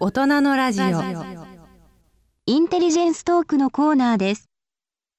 [0.00, 1.02] 大人のラジオ。
[2.46, 4.48] インテリジェンストークのコーナーです。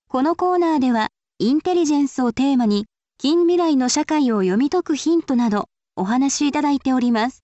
[0.08, 2.86] このコーナーではインテリジェンスをテーマに
[3.18, 5.66] 近未来の社会を読み解くヒントなど
[5.98, 7.44] お話しいただいております。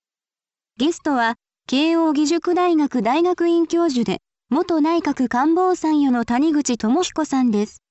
[0.78, 1.36] ゲストは
[1.68, 7.84] 慶應義塾大学大学院教授で元内閣官房参与の谷口智彦さんです。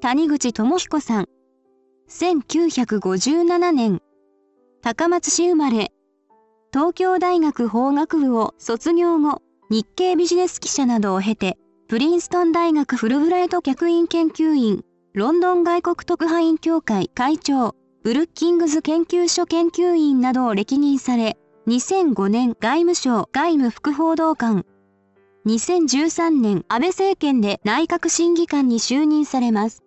[0.00, 1.26] 谷口智彦さん
[2.10, 4.00] 1957年
[4.82, 5.92] 高松市生まれ。
[6.72, 21.36] 東京大学法学部を卒業後、日経ビジネス記者などを経て、プリンストン大学フルブライト客員研究員、ロンドン外国特派員協会会長、ブルッキングズ研究所研究員などを歴任され、
[21.66, 24.64] 2005年外務省外務副報道官、
[25.44, 29.82] 2013年安倍政権で内閣審議官に就任されます。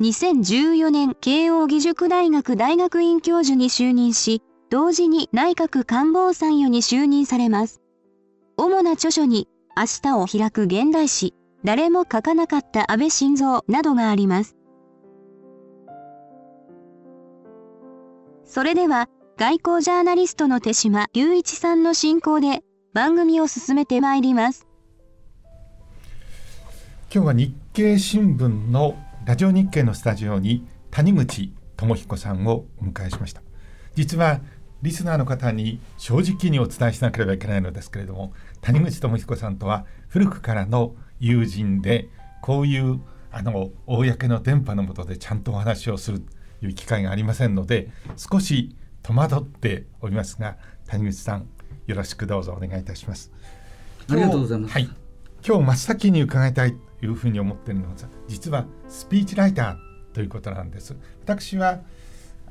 [0.00, 7.80] 2014年慶應義塾大学大学院教授に就任し、同時に内閣官房参与に就任されます。
[8.56, 14.56] 主な著書に、明日を開く現代史、誰も書かなかった安倍晋三などがあります。
[18.44, 24.68] それでは、外交ジャーナリストの手島雄一さんの進行で番組を進めてまいります。
[27.12, 33.40] 今日は日経新聞のラジオ日経のスタジオに谷口智彦さんをお迎えしました。
[33.94, 34.40] 実は
[34.82, 42.08] リスナーの方に正直にお伝えしなければいけないのですけれども谷口智彦さんとは古くからの友人で
[42.42, 43.00] こういう
[43.30, 50.56] あの公の電波のもとでちゃんとお話をするという機会がありませんので少し戸惑っておりますが
[50.86, 51.48] 谷口さん
[51.86, 53.32] よろしくどうぞお願いいたします。
[54.08, 54.72] ありがとうございます。
[54.72, 54.88] はい、
[55.46, 57.94] 今日真っ先に伺いたいというふうに思っているのは
[58.28, 60.96] 実はスピーチライターということなんです。
[61.22, 61.80] 私は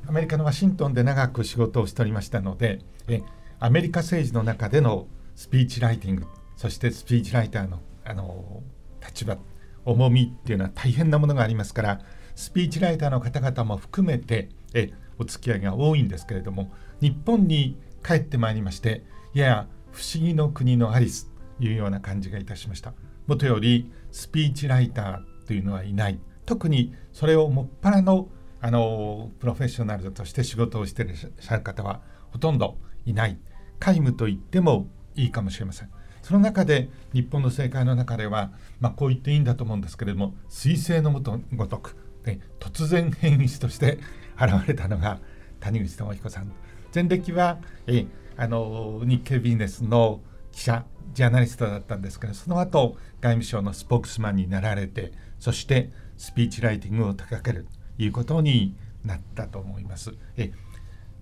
[0.06, 3.22] アメリカのワシントンで長く仕事をしておりましたのでえ
[3.58, 5.06] アメリカ政治の中での
[5.36, 8.62] スピーチライティングそしてスピーチライターのあの
[9.06, 9.38] 立場
[9.84, 12.00] 重みっていうのは大変なものがありますから
[12.34, 22.94] スピーチライターの方々も含めてえお付き合いが多いんですけれども日本に帰ってまいりましてやや不思議の国のアリスというような感じがいたしました。
[23.26, 26.18] もとよりスピーチライターというのはいない。
[26.46, 28.28] 特にそれをもっぱらの
[28.60, 32.00] あのプロフェッショナルとして仕事をしていらっしゃる方は
[32.30, 32.76] ほとんど
[33.06, 33.38] いない。
[33.80, 35.90] 皆無と言ってもいいかもしれません。
[36.22, 41.12] その中で日本の政界の中では、まあ、こう言っていいんだと思うんですけれども彗星の
[41.56, 43.98] ごとくで突然変異種として
[44.38, 45.18] 現れたのが
[45.60, 46.52] 谷口智彦さん。
[46.94, 48.06] 前歴はえ
[48.36, 50.20] あの日経ビジネスの
[50.52, 50.84] 記者
[51.14, 57.66] ジャーナリストだったんですけどその後外務省のスポークスマンになられてそしてスピーチライティングを手掛ける。
[58.04, 58.74] いうことに
[59.04, 60.14] なったと思います。
[60.36, 60.52] え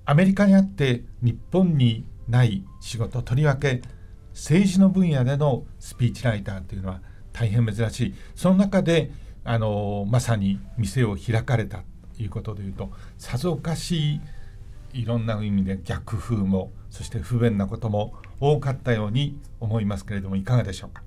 [0.04, 3.82] アメリカにあって日本にない仕事とりわけ
[4.32, 7.00] 政治の分野でのスピーチライターというのは
[7.32, 9.10] 大変珍しいその中で
[9.44, 11.82] あのまさに店を開かれた
[12.16, 14.20] ということでいうとさぞかしい
[15.02, 21.02] いろんな意味で逆風もそして不便なことも多かったように思いますけれどもいかがでしょうか？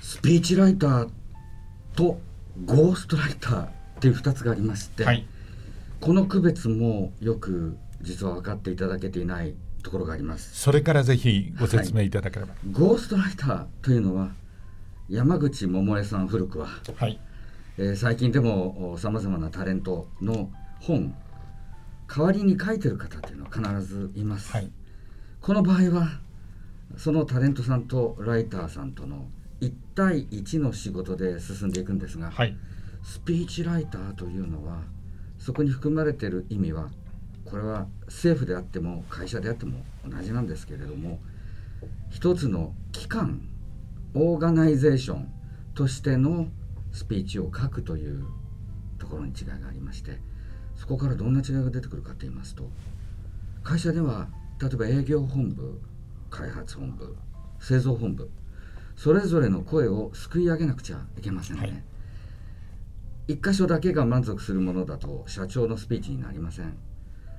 [0.00, 1.10] スピーチライター
[1.94, 2.18] と
[2.64, 5.26] ゴーストライターっていう2つがありまして、はい、
[6.00, 10.56] この区別もよく実は分かっていただけていないところがあります。
[10.56, 14.30] それからぜひご説明いただければ、はい、ゴーストライターというのは
[15.08, 17.20] 山口百恵さん古くは、はい。
[17.76, 20.50] えー、最近でもさまざまなタレントの
[20.80, 21.14] 本
[22.08, 24.70] 代わりに書いてる方というのは必ずいます、はい、
[25.40, 26.08] この場合は
[26.96, 29.28] そのタレントさんとライターさんとの
[29.60, 32.56] 1対1の仕事で進んでいくんですが、はい、
[33.02, 34.82] スピーチライターというのは
[35.38, 36.90] そこに含まれている意味は
[37.44, 41.18] これは政府であっても会社であっても同じなんですけれども
[42.10, 43.48] 一つの機関
[44.14, 45.32] オーガナイゼーション
[45.74, 46.48] としての
[46.92, 48.24] スピーチを書くという
[48.98, 50.18] ところに違いがありまして
[50.76, 52.68] そこからどんな違いが出てくるかと言いますと
[53.62, 54.28] 会社では
[54.60, 55.80] 例えば営業本部
[56.30, 57.16] 開発本部
[57.60, 58.30] 製造本部
[58.96, 61.62] それぞれの声をすくい上げなくちゃいけませんね。
[61.62, 61.87] はい
[63.28, 66.78] 一箇所だけが満足するものだと社長のスピーチになりません。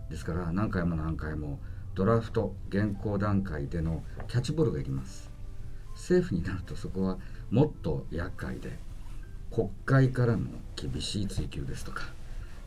[0.10, 1.60] ですから何回も何回も
[1.96, 5.32] ドラフト原稿段階でのキャッチボールがいります。
[5.96, 7.18] 政府になるとそこは
[7.50, 8.78] もっと厄介で
[9.52, 10.46] 国会からの
[10.76, 12.04] 厳しい追及ですとか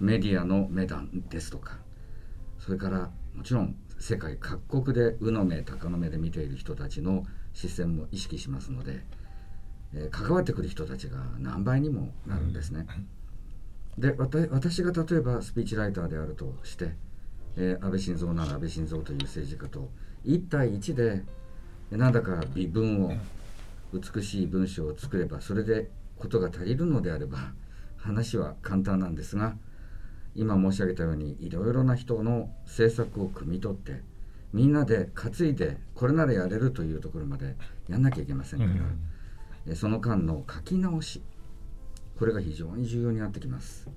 [0.00, 1.78] メディアの目談ですとか
[2.58, 7.24] それからもちろん世界各国で鵜の目鷹の目で見ている人たちの
[7.54, 9.04] 視線も意識しますので
[9.94, 12.86] えー、関わってくる人たちが何倍にもなるんですね。
[13.98, 16.94] で私が例えばスピーチライターであるとして
[17.56, 19.90] えー、安倍晋三なら安倍晋三という政治家と
[20.24, 21.22] 1対1で
[21.90, 23.12] なんだか微文を
[23.92, 27.52] 美しい文章を作ればそれでことが足りるのであれば
[27.98, 29.54] 話は簡単なんですが
[30.34, 34.00] 今申し上げたようにいろいろな人の政策を汲み取って
[34.54, 37.56] みんなで担いでこれならやれるというところまで
[37.88, 39.00] やんなきゃいけませんから、うん、
[39.74, 41.22] その間の書き直し。
[42.18, 43.88] これが非常に重要になってきます。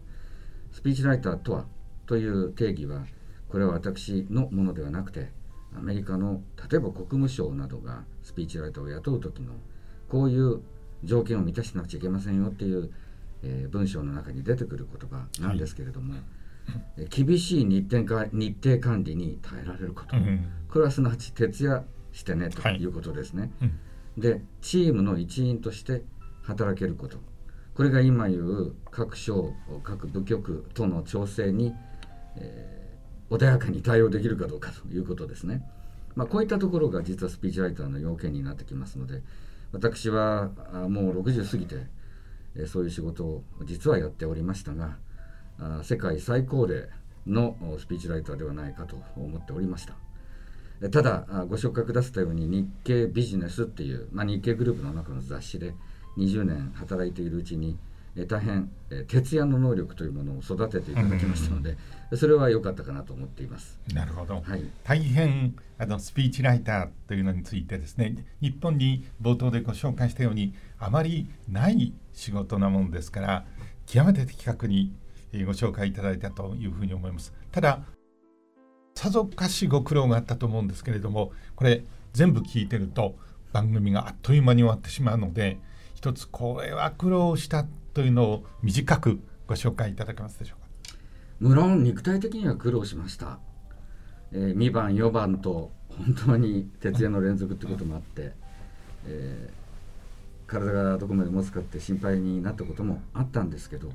[0.72, 1.66] スピーチライターとは
[2.06, 3.06] という定義は
[3.50, 5.30] これは私のものではなくて
[5.78, 9.54] アメリカの例えば国務省などがスピーチライターを雇う時の
[10.10, 10.62] こういう
[11.04, 12.92] 条件を満たしなくちゃいけませんよっていう、
[13.44, 16.20] えー、文章の中に出てくる言葉なんですけれども、は
[16.98, 23.42] い、厳しい日程か日程管理に耐えられること、うん、これはすなわち徹夜してねということですね。
[23.42, 23.52] はい。
[23.62, 23.80] うん、
[24.18, 26.04] でチームの一員として
[26.44, 27.18] 働けること
[27.76, 29.54] これが今言う各省
[29.84, 31.74] 各部局との調整に、
[32.38, 35.62] えー、穏やかに対応できるかどうかということですね。
[36.16, 39.22] まあ、こういったところが実はスピーチライターの要件になってきますので
[39.74, 40.50] 私は
[40.88, 41.88] もう60過ぎて、
[42.56, 44.98] えそういう仕事を実はやっておりましたが
[45.84, 46.88] 世界最高齢
[47.28, 50.05] のスピーチライターではないかと思っておりました
[50.92, 55.74] ただご紹介くださったように日経ビジネスっていう、まあ、日経グループの中の雑誌で
[56.18, 57.78] 20年働いているうちに
[58.28, 58.72] 大変
[59.08, 61.78] 徹夜の能力というものを育てていただきましたので、
[62.16, 63.78] それは良かったかなと思っています。
[63.94, 73.46] なるほど、はい、大変あのスピーチライターというのについてですね日本に冒頭でご紹介したようにあまりない仕事なものですから
[73.86, 74.94] 極めて的確に
[75.46, 77.34] ご紹介いただいたというふうに思います。
[77.52, 77.82] ただ
[78.96, 81.84] さぞかしご苦労があったと思うんですけれどもこれ
[82.14, 83.16] 全部聞いてると
[83.52, 85.58] 番組があっという間に終わってしまうので
[85.96, 90.66] 一つこれは苦労したというのを短くご紹介いただけますでしょうか。
[91.40, 93.40] 無論肉体的には苦労しました、
[94.32, 98.32] えー、2番4番と本当に徹夜の連続ってこともあって、
[99.06, 103.90] えー、体がどこまで持つかって心配になったこともあったんですけど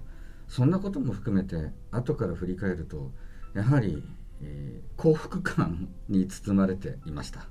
[0.48, 3.10] そんなことも含めて後から振り返ると
[3.54, 4.02] やはり、
[4.42, 7.46] えー、幸福感に包まれていました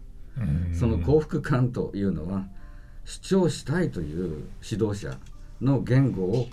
[0.73, 2.47] その幸福感というのは
[3.05, 5.17] 主張したいという指導者
[5.61, 6.47] の言語を、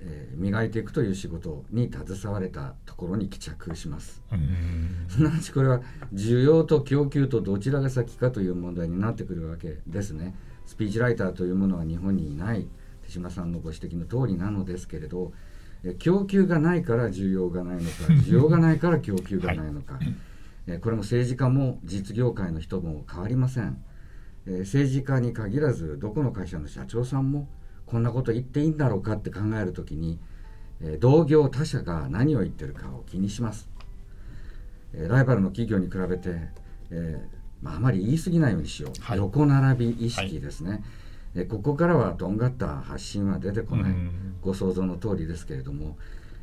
[0.00, 4.22] えー、磨いていくという仕事に携われたところに帰着します。
[5.08, 5.82] すなわちこれは
[6.14, 10.34] 需要と供給とどちらが先かという問題になってくるわけですね。
[10.66, 12.68] スピーチライターというものは日本にいない
[13.02, 15.32] 手島さんのご指摘の通りなのですけれど
[15.98, 17.86] 供給がないから需要がないのか
[18.24, 19.94] 需要がないから供給がないのか、
[20.66, 23.78] はい、これも政治家も実業界の人も変わりません。
[24.60, 27.48] 政治家に限らずどこの会社の社長さんも
[27.84, 30.18] こんなこと言っていいんだろうかって考える時に、
[30.80, 33.68] え同業他社が何を言ってるかを気にします、
[34.94, 36.48] えライバルの企業に比べて、
[36.90, 40.82] えー、まあ、あまり言い過ぎないようにしよう、はい、横並び意識ですね、はい、
[41.40, 43.94] えここからはとんがった発信は出てこない、
[44.42, 45.96] ご想像の通りですけれども、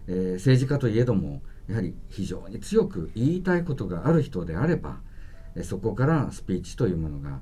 [0.08, 5.02] えー、政治家といえどもやはり非常に強く言いたいことがある人であれば、
[5.56, 7.42] えそこからスピーチというものが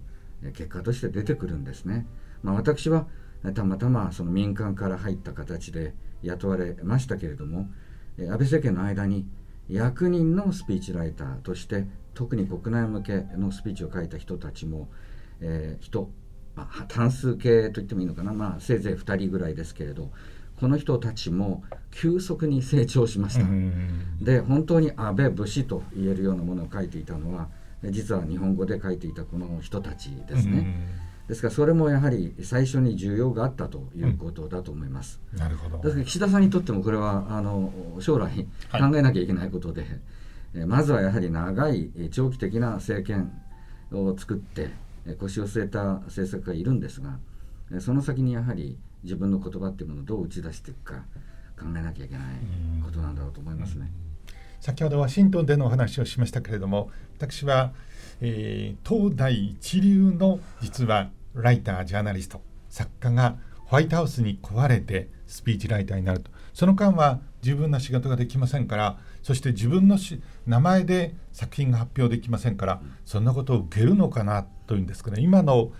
[0.54, 2.08] 結果として出てくるんですね。
[2.42, 3.08] まあ、私は
[3.54, 7.70] たまたまその民間から入った形で雇われましたけれども
[8.18, 9.26] 安倍政権の間に
[9.70, 14.90] 役人のスピーチライターとして特に国内向けのスピーチを書いた人たちも、
[15.42, 16.10] えー、人、
[16.56, 20.12] まあ、単数形と言ってもいいのかな、まあ、せいぜい2人ぐらいですけれど
[20.60, 23.45] この人たちも急速に成長しました。
[24.22, 27.50] で本当に安倍武士と言えるようなものを書いていたのは
[27.90, 30.88] 実は日本語で書いていたこの人たちですね。
[31.28, 35.19] ですからそれもやはり最初に需要があったということだと思います。
[35.33, 35.78] うん、なるほど。
[35.78, 39.86] ですから岸田さんにとってもこれはあの将来考えなきゃいけないことで、
[40.56, 43.31] はい、まずはやはり長い長期的な政権
[43.92, 44.69] を作って
[45.19, 47.19] 腰を据えた政策がいるんですが、
[47.80, 51.04] その先にやはり自分の言葉っていうものをどう打ち出していくか
[51.60, 52.24] 考えなきゃいけない
[52.83, 53.92] ことなんだろうと思いますね。
[54.64, 57.74] 先ほどワシントンでのお話をしましたけれども私は、
[58.22, 75.71] えー、東大一流の実はライタージャーナリスト作家がホワイトハウスに来られてスピーチライターになるとその間は十分な仕事ができませんからそして自分のし名前で作品が発表できませんからそんなことを受けるのかなというんですけど今の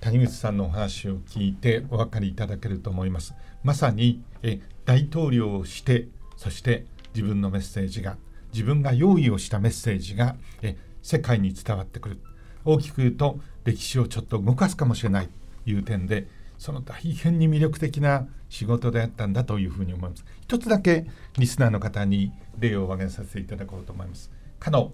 [0.00, 3.34] 谷口さんのお話を聞いてお分かりいただけると思います。
[3.62, 8.16] まさにえ大統領をしてそして自分のメッセージが
[8.52, 12.18] 自分が用意をしたメッセージがえ世界に伝わってくる。
[12.64, 15.28] 大きく言うと歴史をちょっと動かすかもしれない
[15.64, 16.26] という点で
[16.62, 24.92] その大変に魅力的な仕事であったんだというふうに思います一つだけリスナーの方に例を挙げさせていただこうと思いますかの,、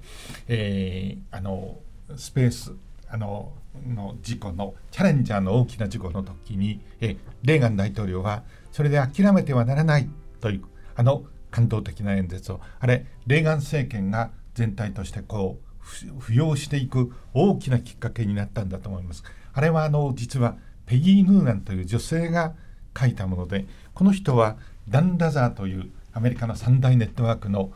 [0.48, 1.78] えー、あの
[2.16, 2.72] スペース
[3.10, 3.52] あの
[3.87, 10.08] の事故のチャレンジャーの大きな事故の時に、えレーガン大統領はそれで諦めてはならない
[10.40, 10.64] という
[10.96, 19.22] あの感動的な演説をあれレーガン政権が全体としてこう浮揚していく大きなきっかけになったんだと思います。
[19.52, 20.56] あれはあの実は
[20.88, 22.54] ペギー・ヌーナンという女性が
[22.99, 24.57] 書いたものでこの人は
[24.88, 27.71] ダン・ラザーというアメリカの三大ネットワークの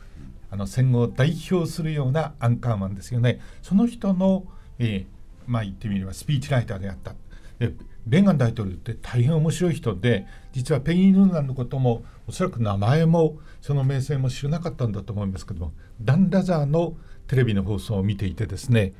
[0.51, 3.41] あの戦後を代表するようなアンカーマンですよね。
[3.63, 4.45] その人の、
[4.79, 5.05] えー、
[5.47, 7.15] まあ言ってみればスピーチライターであった。
[7.59, 7.73] で
[8.07, 16.97] レーガン大統領って大変面白い人で実はペギー・ヌーナンのこともおそらく名前もその名声も知らなかったんだと思いますけどもダン・ラザーの
[17.29, 18.93] テレビの放送を見ていてですね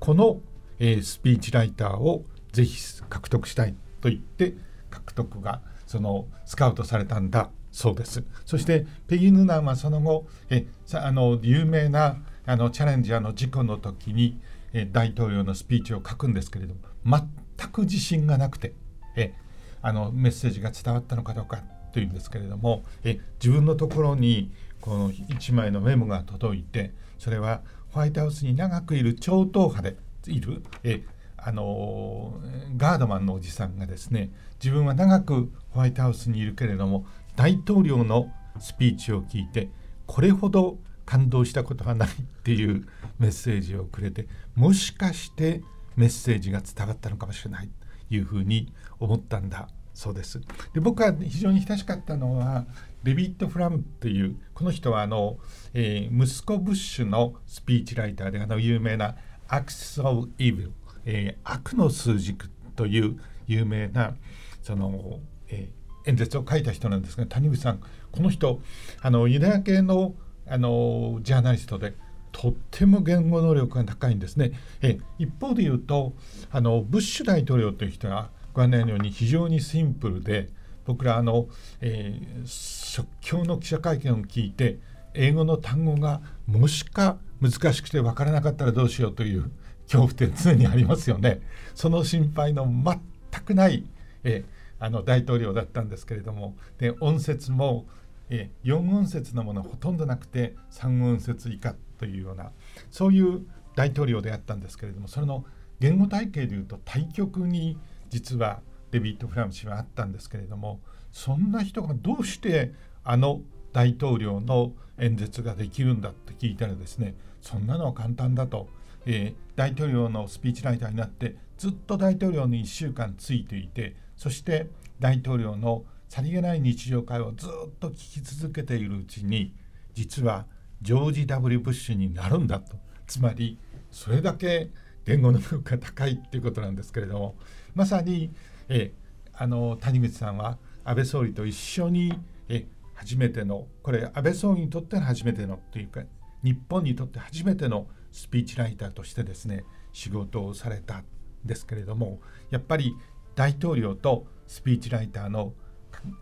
[0.00, 0.40] この、
[0.78, 2.24] えー、スピーチライターを
[2.56, 2.78] ぜひ
[3.10, 4.54] 獲得したいと言って
[4.88, 8.24] 獲得がそのスカウトされたんだそうです。
[8.46, 14.40] そしてペギ・ヌナンはその後えあの有名なあのチャレンジャーの事故の時に
[14.72, 18.72] え大統領のスピーチを書くんですけれども全く自信がなくて
[19.16, 19.34] え
[19.82, 27.60] あのメッセージが伝わったのかどうかというんですけれどもえ自分のところにこの1枚のメモが届いてそれは
[27.90, 29.96] ホワイトハウスに長くいる超党派で
[30.28, 31.02] いるえ
[31.46, 32.40] あの
[32.76, 39.70] ガードマンのおじさんがですね自分は長くホワイトハウスにいるけれども大統領のスピーチを聞いて
[40.06, 42.12] これほど感動したことはないっ
[42.42, 42.88] ていう
[43.20, 44.26] メッセージをくれて
[44.56, 45.62] もしかして
[45.94, 47.70] メッセージが伝わったのかもしれない
[48.08, 50.40] というふうに思ったんだそうです。
[50.74, 52.66] で僕は非常に親しかったのは
[53.04, 55.38] デビッド・フラムっていうこの人はあの、
[55.74, 59.14] えー、息子ブッシュのスピーチライターであの有名な
[59.46, 60.72] 「アクセ of Evil」
[61.06, 64.14] えー、悪の数軸という有名な
[64.62, 67.80] その、えー、演説を書いた人なんですが谷口さん
[68.12, 68.60] この人
[69.00, 70.14] あのユダヤ系の
[70.48, 71.94] あのジャーナリストで
[72.30, 74.52] とっても言語能力が高いんですね。
[74.80, 76.12] え一方で言うと
[76.52, 80.50] あのブッシュ大統領という人はご案内のように非常にシンプルで
[80.84, 81.48] 僕らあの、
[81.80, 84.78] えー、即興の記者会見を聞いて
[85.14, 89.50] 英語の単語がもしか難しくて分からなかったらどうしようという
[89.86, 91.40] 恐怖って常にありますよね。
[91.74, 93.84] その心配の全くない、
[94.24, 94.44] え
[94.78, 97.86] あの大統領だったんですけれどもで音節も
[98.28, 102.50] え4音節のものほとんどなくて3音節以下というような
[102.90, 105.44] そういう大統領であったんですけれどもそれの
[105.80, 107.78] 言語体系でいうと対極に
[108.10, 110.80] 実はデビッド・フラム氏はあったんですけれども
[111.12, 112.72] そんな人がどうして
[113.04, 113.40] あの
[113.72, 118.68] 大統領の演説ができるんだって聞いたらですねそんなのは簡単だと、
[119.06, 124.68] えー、大統領のスピーチライターになってずっと大統領に1週間ついていてそして
[125.00, 129.54] 大統領のさりげない日常会話をずっと聞き続けているうちに
[129.94, 130.46] 実は
[130.82, 132.76] ジョージ・ W・ ブッシュになるんだと。
[133.06, 133.58] つまり
[133.90, 134.70] それだけ
[135.04, 137.36] 言語能力が高いっていうことなんですけれども
[137.74, 138.30] まさに
[138.68, 138.92] え
[139.32, 142.12] あの谷口さんは安倍総理と一緒に
[142.48, 146.02] え初めてのこれ安倍総理にとっての初めてのというか
[146.42, 147.86] 日本にとって初めての
[148.16, 151.04] スピーチライターとしてですね仕事をされたん
[151.44, 152.18] ですけれども
[152.50, 152.96] やっぱり
[153.34, 155.52] 大統領とスピーチライターの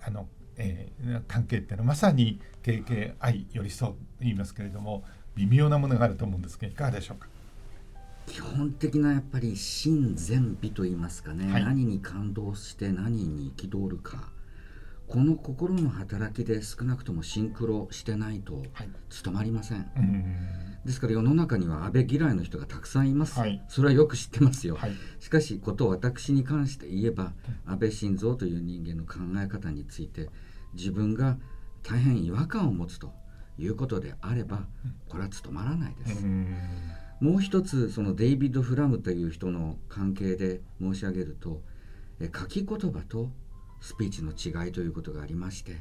[0.04, 5.04] あの、えー、関係っていうのはまさに経験愛寄り添うと言いますけれども
[5.36, 7.28] 微妙なものがあると思うんですけどいかがでしょうか？
[8.26, 14.30] 基本的なやっぱり真善美と言いますかね、はい、何に感動して何に憤るか
[15.06, 18.62] この心の働きで少なくともシンクロしてないと
[19.10, 27.32] 務まりません、はい、ですから世の中には安倍嫌いの人がたくさんいます、はい、それはよく知ってますよ、はい、しかしこと私に関して言えば
[27.66, 30.30] 安倍晋三という人間の考え方について
[30.72, 31.36] 自分が
[31.82, 33.12] 大変違和感を持つと
[33.58, 34.66] いうことであれば
[35.08, 36.24] これは務まらないです。
[37.20, 41.62] もう一つそのデイビッド・フラムという人の関係で申し上げると
[42.20, 43.30] 書き言葉と
[43.80, 45.76] スピーチの違いということがありまして、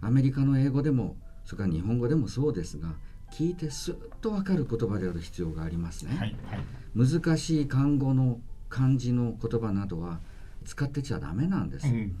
[0.00, 2.94] アメリカの英語でもそれから日本語でもそうですが
[3.32, 10.20] 聞いてスッと分かる言葉である必要がありますね、はいはい、難しい漢語の漢字の言葉などは
[10.64, 12.14] 使ってちゃダメなんです、うん、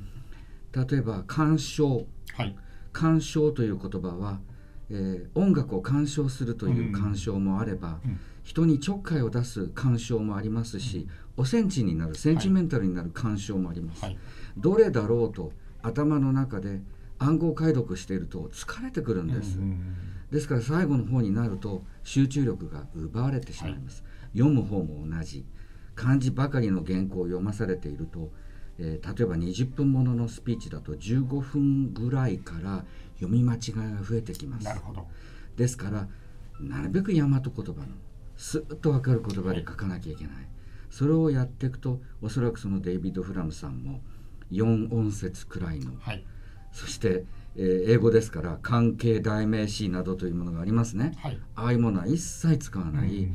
[0.72, 2.56] 例えば鑑賞、はい、
[2.92, 4.40] 鑑賞という言葉は、
[4.90, 8.10] えー、音楽を鑑賞するという鑑賞もあれば、うん。
[8.10, 14.04] うん、人にちょっかいを出す鑑賞もありますし、おセンチになるセンチメンタルになる鑑賞もあります、
[14.56, 16.80] どれだろうと頭の中で
[17.18, 19.58] 暗号解読していると疲れてくるんです、
[20.30, 25.44] ですから最後の方になると集中力が奪われてしまいます、はい、読む方も同じ。
[25.94, 28.30] 漢字ばかりの原稿を読まされていると、
[28.78, 32.84] えー、例えば20分もののスピーチだと15分ぐらいから
[33.16, 34.68] 読み間違いが増えてきます。
[35.56, 36.08] ですから
[36.60, 37.86] なるべく大和言葉の
[38.36, 40.32] スッと分かる言葉で書かなきゃいけない、
[40.90, 44.00] それをやっていくとおそらくそのデイビッド・フラムさんも
[44.52, 46.24] 4音節くらいの、はい、
[46.72, 47.24] そして、
[47.56, 53.28] えー、英語ですから関係代名詞などというものがありますね、はい、ああいうものは一切使わない、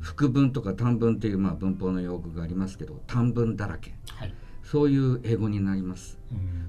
[0.00, 6.18] 副文とか短文というまあ文法の用語がありますけど短文だらけ、はい、そういう英語になります、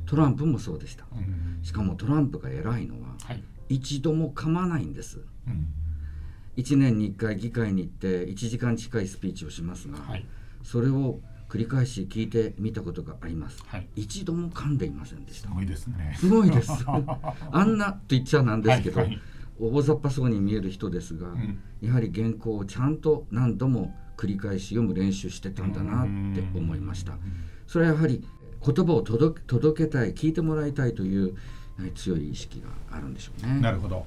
[0.05, 1.05] トランプもそうでした、
[1.61, 3.15] しかもトランプが偉いのは、
[3.69, 5.21] 一度も噛まないんです、
[6.57, 9.97] 1年に1回議会に行って1時間近いスピーチをしますが、
[10.63, 11.19] それを
[11.51, 15.49] 繰り返し聞いてみたことがあります、はい、一度も噛んでいませんでした。
[15.49, 16.15] すごいですね。
[16.17, 16.71] すごいです。
[17.51, 19.21] あんなと言っちゃなんですけど、はいはい、
[19.59, 27.17] 大雑把そうに見える人ですが、うん、やはり原稿をちゃんと何度も繰り返し読む練習してたんだなって思いました。
[27.67, 28.23] それはやはり
[28.65, 31.35] 言葉を届けたい聞いてもらいたいという
[31.95, 33.59] 強い意識があるんでしょうね。
[33.59, 34.05] なるほど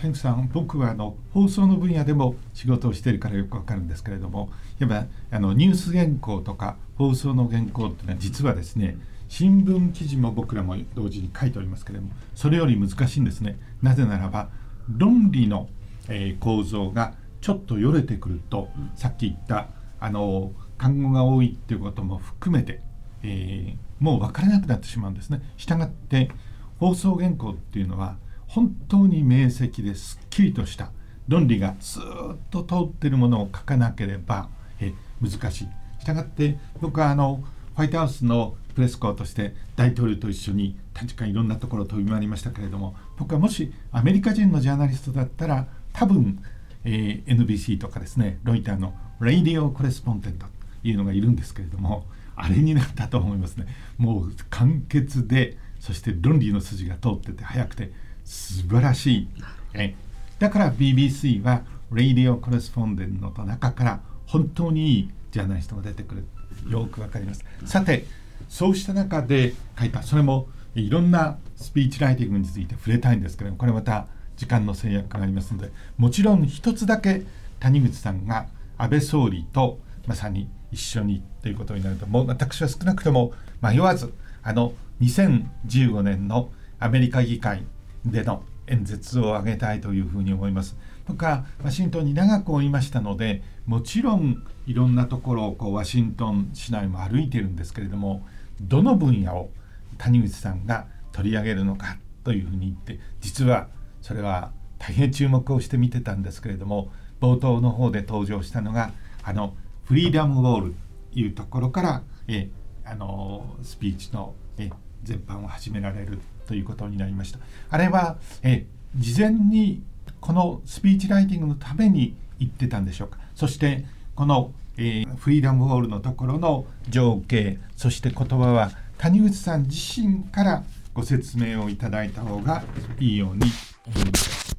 [0.00, 8.96] 天さん僕はあの放送の分野でも仕事をしているからよくわかるんですけれどもやっぱあのニュース原稿とか放送の原稿っていうのは実はですね
[9.28, 14.50] 新聞記事も僕らも同時に書いておりますけれどもそれより難しいんですねなぜならば
[14.88, 15.68] 論理の、
[16.08, 19.68] えー、構造がちょっとよれてくると、さっき言った
[20.00, 22.80] あの単語が多いっていうことも含めて、
[23.22, 25.40] えー、もう分からなくなってしまうんですね。
[25.56, 26.30] したがって
[26.78, 30.90] 放送原稿っていうのは本当に明晰ですっきりとした
[31.28, 32.02] 論理がずっ
[32.50, 34.48] と通ってるものを書かなければ
[34.80, 35.68] え難しい。
[36.00, 37.42] したがって僕はあの
[37.74, 46.42] ホワイトハウスのプレスコーとして大統領と一緒に確かいろんなところを飛び回りましたけれども僕はもしアメリカ人のジャーナリストだったら多分、
[46.84, 50.52] えー、NBC とかですねロイターのラディオコレスポンデントと
[50.84, 52.04] いうのがいるんですけれども
[52.36, 57.92] あれになったと思いますねもう簡潔でそして論理の筋が通ってて速くて
[58.26, 59.28] 素晴らしい。
[59.72, 59.94] え
[60.38, 66.24] だから BBC は「ラディオ・コレスポンデント」の中から本当にいいジャーナリストが出てくる
[66.68, 67.44] よくわかります。
[67.64, 68.04] さて
[68.48, 77.22] そうした中で書いたそれもいろんなスピーチライティングについて触れたいんですけどこれまた時間の制約がありますのでもちろん一つだけ
[77.60, 84.12] 谷口さんが安倍総理とまさに一緒にということになるともう私は少なくとも迷わず
[84.42, 87.64] あの2015年のアメリカ議会
[88.10, 90.76] での演説を挙げたいというふうに思います。
[91.06, 98.26] 僕はワシントンに長くおりましたのでもちろんいろんなところをこうワシントン市内も歩いてるんですけれども
[98.60, 99.50] どの分野を
[99.98, 103.68] 谷口さんが取り上げるのかというふうに言って実は
[104.02, 106.90] それは大変注目をして見てたんですけれども
[107.20, 108.90] 冒頭の方で登場したのが
[109.22, 110.74] あのフリーダムウォール
[111.12, 112.50] というところからえ
[112.84, 114.70] あのスピーチのえ
[115.04, 117.38] 全般を始められるということになりました。
[117.70, 119.82] あれは、え事前に
[120.20, 123.18] このスピーチライティングのために言ってたんでしょうか。
[123.34, 132.64] そしてこの、えー、フリーダムウォールのところの情景そして言葉は谷口さん自身からご説明をいただいた方が
[132.98, 133.42] いいように
[133.86, 134.56] 思います。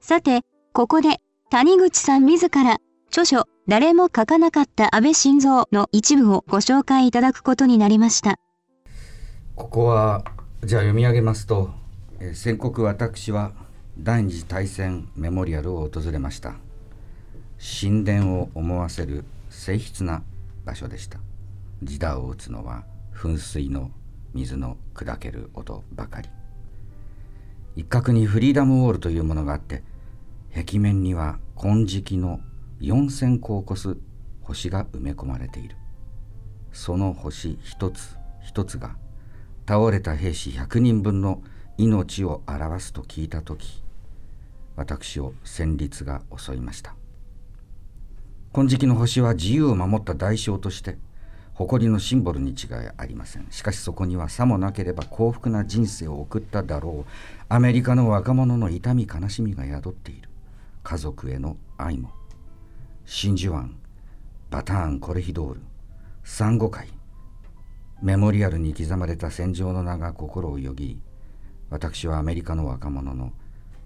[0.00, 0.40] さて、
[0.72, 8.38] ここで谷口さん自ら著書誰も書かなかった安倍晋三の一部をご紹介いただくことになりました。
[9.54, 10.24] ここは
[10.64, 11.70] じゃあ読み上げますと、
[12.18, 13.52] えー、宣告私は
[13.96, 16.56] 第二次大戦メモリアルを訪れました。
[17.80, 20.24] 神殿を思わせる静筆な
[20.64, 21.20] 場所でした。
[21.84, 22.82] 時打を打つのは
[23.14, 23.92] 噴水の
[24.34, 26.28] 水の砕ける音ばかり。
[27.76, 29.84] 一角にフリーダムウォールというものがあって
[30.52, 32.40] 壁面には金色の
[32.80, 33.96] 4,000個を超す
[34.42, 35.76] 星が埋め込まれている。
[36.72, 38.96] その星一つ一つが
[39.68, 41.42] 倒れた兵士100人分の
[41.76, 43.84] 命を表すと聞いた時
[44.76, 46.94] 私を戦慄が襲いました。
[48.54, 50.96] 金色の星は自由を守った代償として
[51.52, 52.56] 誇りのシンボルに違い
[52.96, 53.46] ありません。
[53.50, 57.12] しかしそこにはさもなければ幸福な人生を送っただろう。
[57.50, 60.30] アメリカの若者の痛み悲しみが宿っている。
[60.82, 62.12] 家族への愛も。
[63.04, 63.76] 真珠湾
[64.48, 65.60] バターンコレヒドール
[66.24, 66.97] サンゴ海。
[68.00, 71.00] メモリアルに刻まれた戦場の名が心をよぎ
[71.68, 73.32] 私はアメリカの若者の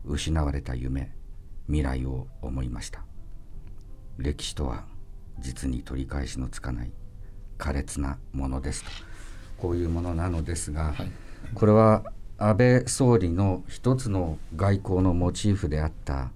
[0.05, 1.11] 失われた夢
[1.66, 3.05] 未来を思いました。
[4.18, 4.85] 歴史とは
[5.38, 6.92] 実に取り返しのつかない
[7.59, 8.90] 苛烈なものですと。
[9.57, 11.11] こういうものなのですが、はい、
[11.55, 12.03] これは
[12.37, 16.31] 安倍総理の一つの外交のモチーフであった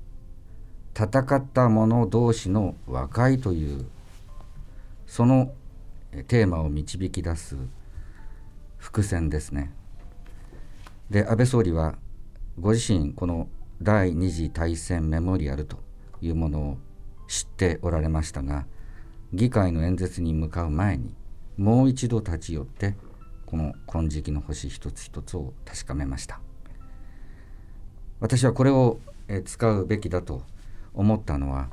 [0.95, 3.85] 戦った者同士の和解という
[5.07, 5.53] その
[6.29, 7.57] テーマを導き出す
[8.79, 9.73] 伏線ですね。
[11.11, 11.97] で安倍総理は
[12.59, 13.49] ご自身この
[13.83, 15.79] 第二次大戦メモリアルと
[16.21, 16.79] いうものを
[17.29, 18.67] 知っておられましたが
[19.33, 21.15] 議会の演説に向かう前に
[21.57, 22.97] もう一度立ち寄って
[23.45, 26.41] この金色の星一つ一つを確かめました
[28.21, 28.99] 私はこれを
[29.45, 30.43] 使うべきだと
[30.95, 31.69] 思ったのは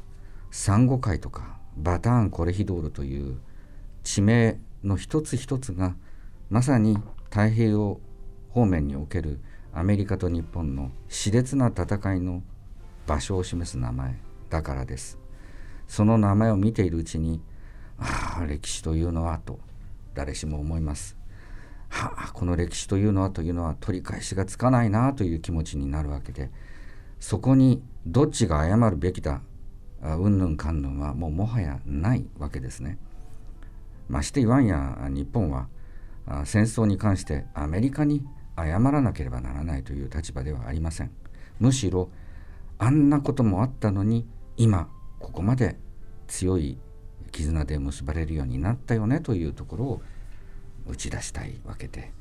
[0.52, 3.40] サンゴ海とかバターン・コレヒドールという
[4.04, 5.96] 地名の一つ一つが
[6.50, 8.00] まさに太平洋
[8.50, 9.40] 方面における
[9.74, 12.44] アメリカと日本の熾烈な戦いの
[13.08, 15.18] 場所を示す名前だからです
[15.88, 17.42] その名前を見ているうちに
[17.98, 19.60] ああ歴史というのはと
[20.14, 21.18] 誰しも思います
[21.90, 26.52] はあこの歴史というのはというのは取り返しがつかないなという気持ちになるわけで
[27.20, 29.42] そこにどっちが謝るべきだ
[30.02, 32.98] うんぬんかんぬんはもうもはやないわけですね。
[34.10, 35.68] まして言わんや日本は
[36.46, 38.26] 戦争に関してアメリカに
[38.58, 41.12] 謝らなければならないという立場ではありません。
[41.60, 42.10] むしろ
[42.78, 44.90] あんなこともあったのに今
[45.20, 45.78] ここまで
[46.28, 46.78] 強い
[47.32, 50.02] 絆で結ばれるようになったよねというところを
[50.88, 52.12] 打ち出したいわけで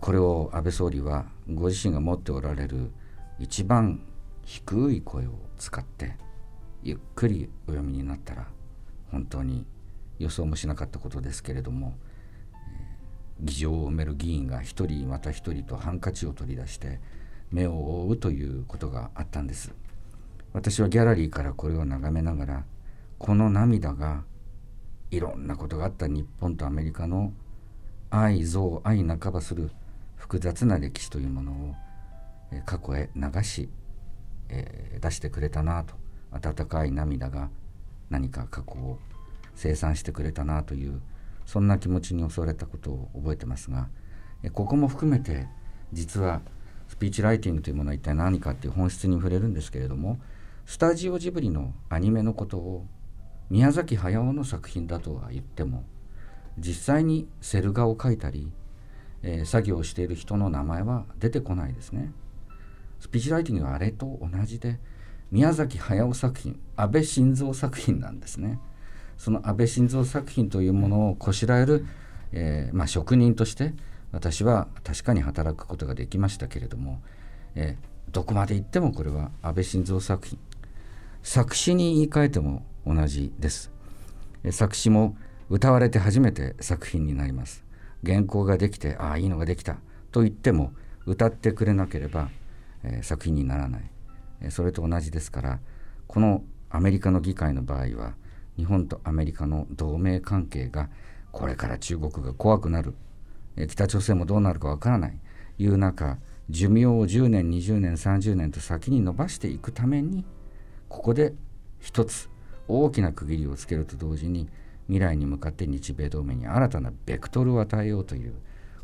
[0.00, 2.90] これを安倍総理はご自身が持っておられる
[3.38, 4.02] 一番
[4.44, 6.16] 低い声を使って
[6.82, 8.46] ゆっくりお読みになったら
[9.10, 9.66] 本当に
[10.20, 11.96] 予想もしなかったことですけれども、
[12.52, 17.00] えー、議場を埋める議員が一人また一人とハンカチを取り出して
[17.50, 19.74] 目を覆うということがあったんです。
[20.52, 22.64] 私はギャラリーからこれを眺めながら
[23.18, 24.24] この涙が
[25.10, 27.32] いろんなことがあった日本とアメリカの
[28.10, 29.70] 愛憎愛半ばする
[30.16, 31.74] 複雑な歴史というものを
[32.66, 33.68] 過去へ流し、
[34.48, 35.94] えー、出してくれたなと
[36.32, 37.50] 温かい涙が
[38.10, 38.98] 何か過去を
[39.60, 41.00] 清算してくれたなという
[41.44, 43.88] そんな気持ちに襲われたことを覚えてますが
[44.52, 45.48] ここも含めて
[45.92, 46.40] 実は
[46.88, 50.18] スピーチライティングというものは一体何かっていう本質に触れるんですけれども
[50.64, 52.86] スタジオジブリのアニメのことを
[53.50, 55.84] 宮崎駿の作品だとは言っても
[56.58, 58.50] 実際にセル画を描いたり、
[59.22, 62.12] えー、作業をしている人の名前は出てこないですね。
[63.00, 64.78] スピーチライティングはあれと同じで
[65.30, 68.60] 宮崎駿作品安倍晋三作品なんですね
[69.20, 71.84] その安倍晋三作品というものをこしらえる、
[72.32, 73.74] えー、まあ、職人として
[74.12, 77.02] 私は確かに働くことができましたけれども、
[77.54, 80.38] えー、どこまで行ってもこれは安倍晋三作品。
[81.22, 83.70] 作詞に言い換えても同じです、
[84.52, 85.18] 作詞も
[85.50, 87.62] 歌われて初めて作品になります。
[88.02, 89.76] 原稿ができてああいいのができた。
[90.12, 90.72] と言っても
[91.04, 92.30] 歌ってくれなければ、
[92.84, 93.90] えー、作品にならない。
[94.48, 95.60] それと同じですから
[96.06, 98.14] このアメリカの議会の場合は
[98.60, 100.90] 日本とアメリカの同盟関係が
[101.32, 102.94] これから中国が怖くなる。
[103.68, 105.18] 北朝鮮もどうなるかわからない。
[105.58, 106.18] いう中
[106.50, 110.24] 寿命を10年20年30年と先に伸ばしていくために
[110.88, 111.32] ここで
[111.78, 112.28] 一つ
[112.68, 114.48] 大きな区切りをつけると同時に
[114.88, 118.34] 未来に向かって日米同盟に新たなベクトルを与えようという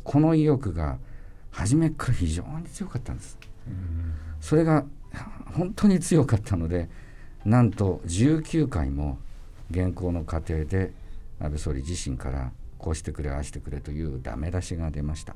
[0.03, 0.97] この意欲が
[1.51, 3.37] 初めから非常に強かったんです。
[4.39, 4.85] それが
[5.53, 6.89] 本当に強かったので
[7.45, 9.19] なんと19回も
[9.73, 10.93] 原稿の過程で
[11.39, 15.35] 安倍総理自身からこうしてくれああしてくれというダメ出しが出ました。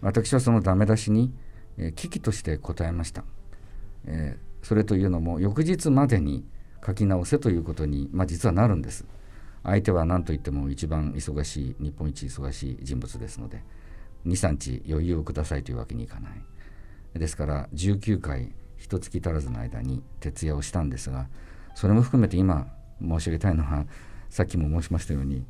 [0.00, 1.32] 私はそのダメ出しに、
[1.76, 3.22] えー、危機として答えました、
[4.06, 6.46] えー、それというのも翌日までに
[6.84, 9.04] 書き直せということに、まあ、実はなるんです。
[9.62, 13.62] 相手は何といっても一番忙しい日本一忙しい人物ですので
[14.24, 17.18] 23日余裕をくださいというわけにいかない。
[17.18, 21.28] ですから19回一月足らずの間に徹夜をしたんですが
[21.74, 22.68] それも含めて今
[23.00, 23.84] 申し上げたいのは
[24.28, 25.44] さっきも申しましたように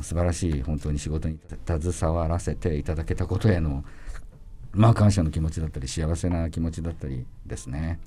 [0.00, 3.84] 素晴らしい本当に仕事に携わらせていただけたことへの
[4.72, 7.98] まあ感謝の気持ちだったり幸せな気持ちだったりですね。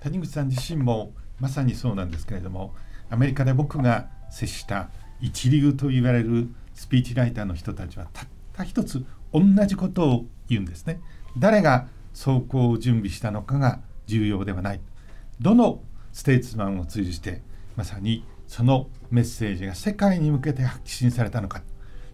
[0.00, 2.74] 谷口さん自身もまさにそうなんですけれども
[3.10, 11.00] アメリカで僕が接した一流と言われるスピーチライターの人たちはたった一つ同じことを言うんですね。
[11.36, 14.80] 誰が走行を準備したのかが重要ではない。
[15.40, 15.80] どの
[16.12, 17.42] ステーツマンを通じて
[17.78, 21.62] まさにそのメッセージが世界に向けて発信されたのか。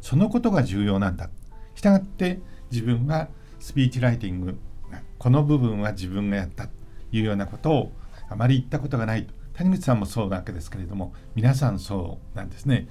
[0.03, 1.31] そのことが重要なんだ。
[1.74, 2.38] したがって
[2.70, 4.59] 自分はスピーチライティング
[5.18, 6.70] この部分は自分がやったと
[7.12, 7.92] いうようなことを
[8.29, 9.24] あまり言ったことがない。
[9.24, 12.87] と谷口さんもそうなわけですけれども皆さんそうなんですね。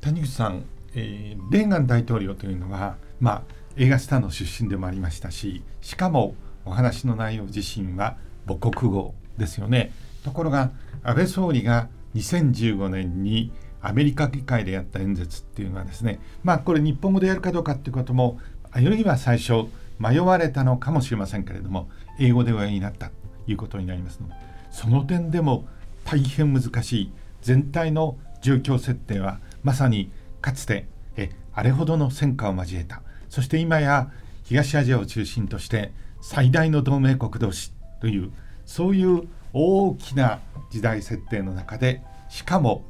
[0.00, 3.42] 谷口さん、えー、レーガン大統領というのはまあ
[3.76, 8.16] 映画スターの出身でもありましたししかもお話の内容自身は
[8.48, 9.92] 母国語ですよね。
[10.24, 10.72] ところが
[11.04, 18.40] 安倍総理が2015年にアメリカ議会でやった演説っていうのはですねまあこれ日本語でやるかどうかっていうことも
[18.70, 19.68] あるいは最初
[19.98, 23.12] 迷われたのかもしれませんけれども英語でおやりになったと
[23.46, 24.34] いうことになりますので
[24.70, 25.66] その点でも
[26.04, 33.02] 大変難しい全体の状況設定はまさにかつてえあれほどの戦火を交えた。
[33.28, 34.10] そして今や
[34.44, 38.32] 東アジアを中心として最大の同盟国同士という
[38.64, 42.84] そういう大きな時代設定の中でしかも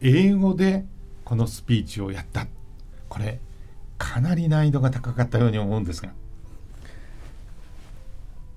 [0.00, 0.84] 英語で
[1.24, 2.46] このスピーチをやった。
[3.08, 3.40] これ
[3.98, 6.12] かなり難易度が高かったように思うんですが。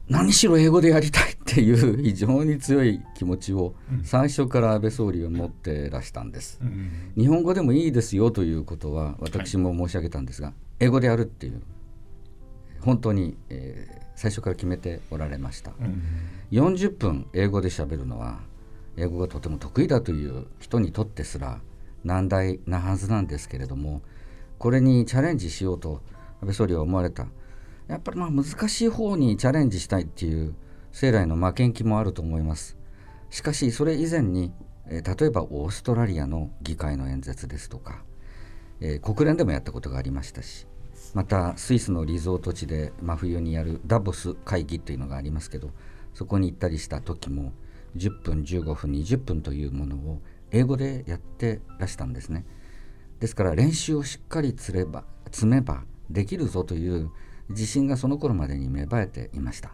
[0.08, 11.62] 何しろ英語でやりたいっていう非常に強い気持ちを最初から安倍総理は持ってらしたんです、うん、日本語でもいいですよということは私も申し上げたんですが、はい、英語でやるっていう
[12.82, 16.02] 本当に、えー、最初から決めておられました、うん、
[16.52, 18.40] 40分英語でしゃべるのは
[18.98, 21.60] 英語がとても得意だという人にとってすら
[22.04, 24.02] 難題なはずなんですけれども
[24.58, 26.02] これにチャレンジしようと
[26.42, 27.28] 安倍総理は思われた。
[27.88, 30.56] やっぱりまあ難しい方にチャレンジしたいっていう
[30.92, 32.78] 生来の負けん気もあると思います。
[33.30, 34.54] しかしそれ以前に、
[34.88, 38.04] えー、例えばオーストラリアの議会の演説ですとか、
[38.80, 40.68] えー、国連でもやったことがありましたし
[41.16, 45.72] またスイスのリゾート地で真冬にやるダボス会議というのがありますけど
[46.14, 47.54] そこに行ったりした時も
[47.96, 52.46] 10分15分20分というものを英語でやってらしたんですね。
[53.22, 57.10] ですから練習をしっかり積れば積めばできるぞという
[57.48, 59.74] 自信がその頃までに芽生えていました。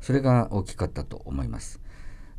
[0.00, 1.80] それが大きかったと思います。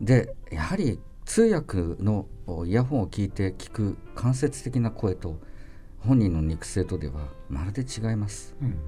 [0.01, 2.27] でやはり通訳の
[2.65, 5.39] イヤホンを聞いて聞く間接的な声と
[5.99, 8.79] 本人の肉声とではまるで違います、うん、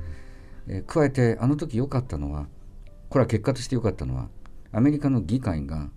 [0.67, 2.47] え加えてあの時良かったのは
[3.09, 4.29] これは結果として良かったのは
[4.71, 5.89] アメリカの議会が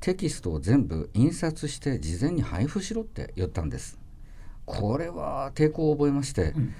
[0.00, 3.98] テキストを全部印刷して事前に配布しろって言ったんです。
[4.64, 6.74] これは抵抗を覚えまして、うん。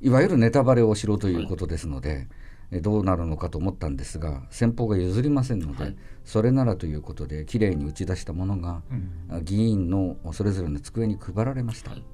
[0.00, 2.28] いわゆるネタバレをしろということですので、
[2.70, 8.82] はい、どうなるのかと思ったんですが先方が譲りませんので、はい、それならということできれいに打ち出したものが、
[9.30, 11.90] うん、議員のそれぞれの机に配られました。
[11.92, 12.04] はい、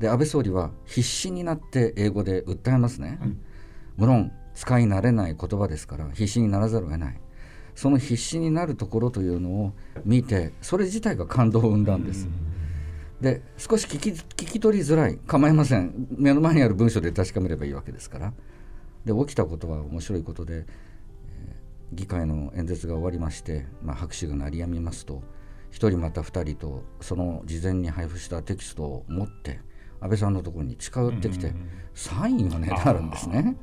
[0.00, 3.18] で安倍総理は必死になって英語で訴えますね。
[3.22, 3.40] うん、
[3.96, 7.20] 無論使い慣れない言葉ですから必死にならざるを得ない。
[7.74, 9.72] その必死になるところというのを
[10.04, 12.26] 見てそれ自体が感動を生んだんです。
[12.26, 12.54] うん
[13.20, 18.32] で少し聞き聞き取りづらい構いません目の前にある文章で確かめればいいわけですから
[19.04, 25.22] で起きたことは面白いことで、えー、議会の演説が終わりまして、まあ、拍手が鳴りやみますと
[25.72, 29.60] 1人また2人とその事前に配布したテキストを持って
[30.04, 31.52] 安倍さんのところに近寄ってきて、
[31.94, 33.56] サインをねであるんですね。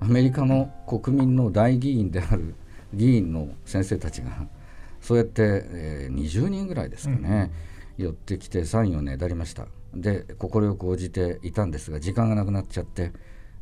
[0.00, 2.54] アメリカの国民の大議員である
[2.92, 4.46] 議員の先生たちが
[5.00, 9.66] そうやって、えー、20人ぐらいですかね、うん寄ってきてサインをねだりました。
[9.94, 13.12] で快く応じていたんですが時間がなくなっちゃって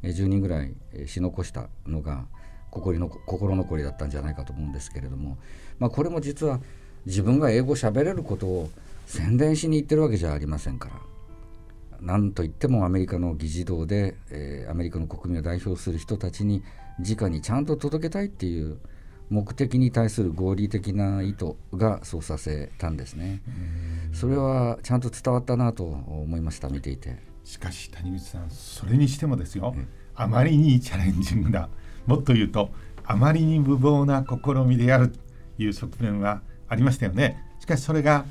[0.02, 0.74] 10人ぐらい
[1.06, 2.26] し残したのが
[2.70, 5.36] 心の心残りだったんじゃないかと思うんですけれども、
[5.78, 6.58] まあ、これも実は
[7.04, 8.70] 自分が英語喋れることを
[9.04, 10.94] 宣伝しに行ってるわけじゃありませんから
[12.02, 16.62] 何といってもアメリカの議事堂で、えー、アメリカの国民を代表する人たちに
[16.98, 18.78] 直にちゃんと届けたいっていう
[19.30, 23.40] 目的に対する合理的な意図がそうさせたんですね。
[24.12, 27.16] それはちゃんと伝わったなと思いました見ていて。
[27.44, 29.74] しかし谷口さんそれにしてもですよ、
[30.14, 31.68] あまりにチャレンジングだ
[32.06, 32.70] もっと言うと
[33.04, 35.18] あまりに無謀な試みであると
[35.58, 37.42] いう側面はありましたよね。
[37.58, 38.26] しかしそれが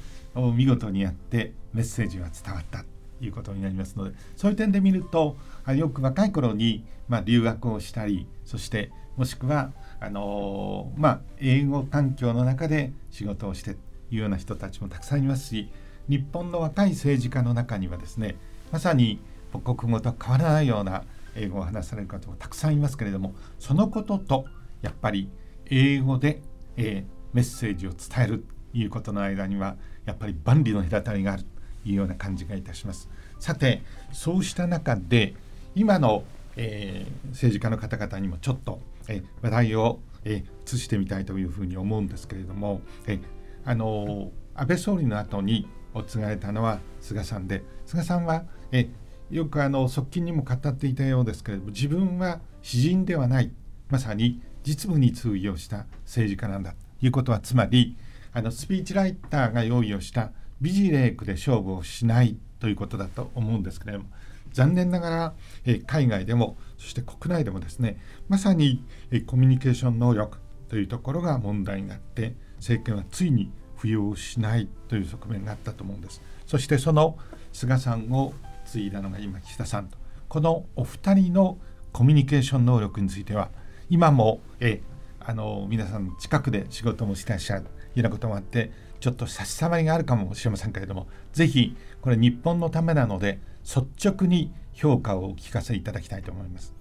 [0.56, 2.86] 見事にやってメッセージは伝わったと
[3.22, 13.80] いうことになりますのでそういう点で見るとよく若い頃に、まあ、留学をしたりそしてもしくはあのまあ、英語環境の中で仕事をしてと
[14.10, 15.70] いうような人たちもたくさんいますし
[16.10, 18.36] 日本の若い政治家の中にはですね
[18.72, 19.20] まさに
[19.54, 21.04] 母国語と変わらないような
[21.36, 24.46] 英語を話される方もたくさんいますけれどもそのことと
[24.82, 25.30] やっぱり
[25.68, 26.42] 英語で、
[26.78, 31.44] えー、メッセージを伝えるということの間にはやっぱり万里の隔たりがある。
[31.86, 33.10] いうような感じがいたします。
[33.40, 35.34] さてそうした中で
[35.76, 36.24] 今の、
[36.56, 43.20] えー、政治家の方々にもちょっとえ話題を、え移してみたいというふうに思うんですけれども、え
[43.66, 48.90] あの安倍総理の後にお継がれたのは菅さんで菅さんはえ
[49.32, 53.52] よくあの側近にも語っていたようですけれども自分は詩人ではない
[53.90, 57.96] まさに実務に通用した政治家なんだということはつまり
[58.34, 60.32] あのスピーチライターが用意をした
[60.62, 64.06] ビジレークで勝負をしないということだと思うんですけれども
[64.54, 65.34] 残念ながら、
[65.66, 67.98] え海外でもそして国内でもですね
[68.28, 76.22] まさに、えコミュニケーション能力というところが問題になって政権はついに浮揚しないという側面があったと思うんです。
[76.46, 77.18] そしてその
[77.54, 78.34] 菅さんを
[78.66, 79.98] 継いだのが今岸田さんと。
[80.28, 81.58] このお二人の
[81.92, 83.50] コミュニケーション能力については
[83.90, 84.82] 今もえ
[85.20, 96.74] あの皆さん近くで仕事もしてらっしゃるようなこともあってちょっと差し障りがあるかもしれませんけれどもぜひこれ日本のためなので率直に評価をお聞かせいただきたいと思います。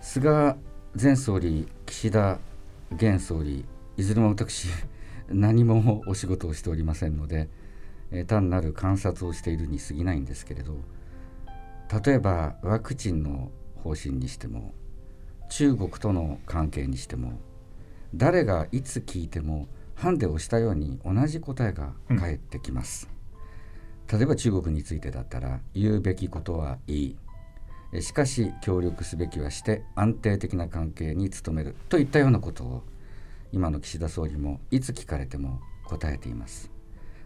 [0.00, 0.54] 菅
[1.00, 2.38] 前総理岸田
[2.94, 3.64] 現総理
[3.96, 4.68] いずれも私
[5.28, 7.48] 何もお仕事をしておりませんので、
[8.10, 10.78] え単なる観察をしているに過ぎないんですけれど
[12.04, 13.50] 例えばワクチンの
[13.82, 14.72] 方針にしても
[15.50, 17.38] 中国との関係にしても
[18.14, 19.66] 誰がいつ聞いても
[19.98, 23.08] ハンデをしたように同じ答えが返ってきます、
[24.08, 27.16] うん、例えば中国についてだったら言うべきことはいい。
[28.00, 32.82] しかし協力すべきはして安定的な関係に努めるといったようなことを
[33.50, 36.70] 今の岸田総理もいつ聞かれても答えています。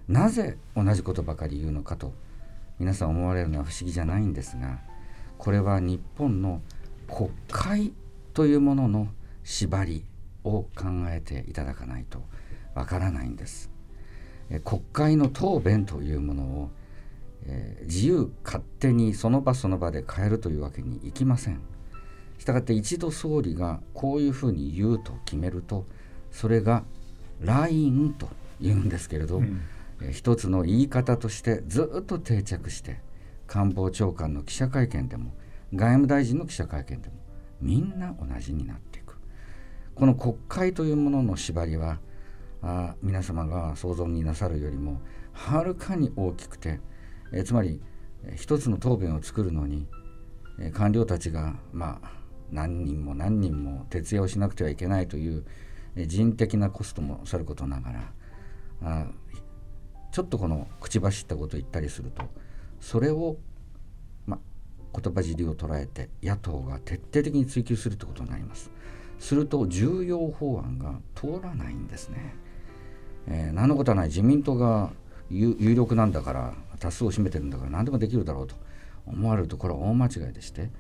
[0.08, 2.14] なぜ同じことばかり言うのかと
[2.78, 4.80] 皆さん思われるのは不思議じゃないんですが
[5.36, 6.62] これは日本の
[7.06, 7.92] 国会
[8.32, 9.08] というものの
[9.44, 10.04] 縛り
[10.44, 12.22] を考えていただかないと
[12.74, 13.70] わからないんです。
[14.64, 16.70] 国会の答弁というものを、
[17.44, 21.60] えー、自由勝手にその場その場で変えるというわけにいきません。
[22.38, 25.86] したがって一度総理がこういうふうに言うと決めると
[26.32, 26.82] それが
[27.40, 28.28] ラインと
[28.60, 29.60] 言うんですけれど、うん、
[30.00, 33.00] えー、一つの言い方としてずっと定着して
[33.46, 35.34] 官房長官の記者会見でも
[35.74, 37.14] 外務大臣の記者会見でも
[37.60, 39.16] みんな同じになっていく
[39.94, 41.98] この国会というものの縛りは
[42.62, 45.00] あ皆様が想像になさるよりも
[45.32, 46.80] はるかに大きくて、
[47.32, 47.80] えつまり
[48.36, 49.86] 一つの答弁を作るのに、
[50.60, 52.12] え官僚たちがまあ
[52.50, 55.44] 何人も何人も徹夜をしなくてはいけないという、
[55.96, 58.12] え人的なコストもさることながら
[58.82, 59.06] あ
[60.12, 62.24] ちょっとこの口走ったことを言ったりすると
[62.80, 63.36] それを、
[64.26, 64.38] ま、
[64.94, 68.70] 言葉尻を捉えて野党が徹底的に追及するということになります。
[69.18, 72.34] すると重要法案が通らないんですね。
[73.28, 74.90] えー、何のことはない自民党が
[75.30, 78.54] 有力なんだから多数を占めてるんだから何でもできるだろうと
[79.06, 80.70] 思われるところは大間違いでして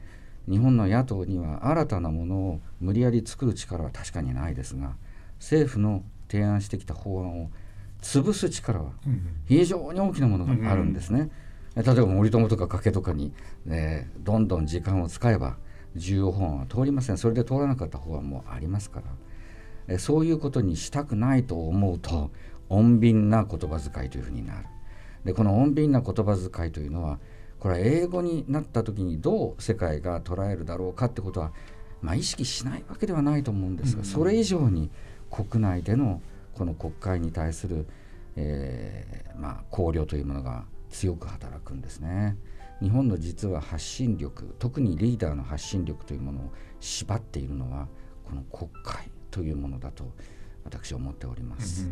[0.48, 4.94] 日本の野党には新たなものを無理やり作る力は確かにないですが
[5.38, 7.50] 政府の提案してきた法案を
[8.00, 8.92] 潰す力は
[9.46, 11.30] 非常に大きなものがあるんですね。
[11.76, 13.32] 例えば森友とか加計とかに、
[13.66, 15.56] えー、どんどん時間を使えば
[15.96, 19.06] 重要法案は通りませんそれで通らなかった法案もありますから。
[19.88, 22.30] えそういうことにしたくないと思うと
[22.68, 24.66] 穏便な言葉遣いというふうになる。
[25.24, 27.18] でこの穏便な言葉遣いというのは
[27.62, 31.52] これは英語になった時にどう世界が捉えるだろうかってことは、
[32.00, 34.90] まあ、意識しないわけではないと思うんですが、それ以上に
[35.30, 36.20] 国内での
[36.54, 37.86] この国会に対する、
[38.34, 42.36] えー、まあ、考慮というものが強く働くんですね。
[42.80, 47.86] 日本の実は発信力特にリーダーの発信力というものを縛っているのは
[48.24, 50.04] この国会というものだと
[50.64, 51.90] 私は思っております。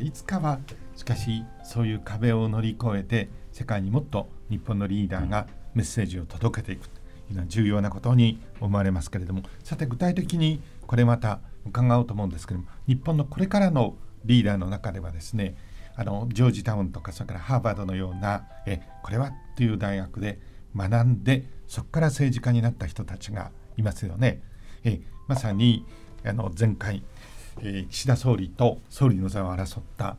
[0.00, 0.60] いつかは
[0.94, 15.56] しかしそういう壁を乗り越えて世界にもっと日本のリーダーがメッセージを届けていくというのは重要なことに思われますけれどもさて具体的にこれまた伺おうと思うんですけれども日本のこれからのリーダーの中ではですね
[15.96, 20.38] あのジョージタウンとかそれからハーバードのようなえこれはという大学で
[20.76, 24.42] 学んでそこから政治家になった人たちがいますよね。
[24.84, 25.84] えまさに
[26.28, 27.02] あの前回、
[27.60, 30.16] えー、岸田総理と総理の座を争った、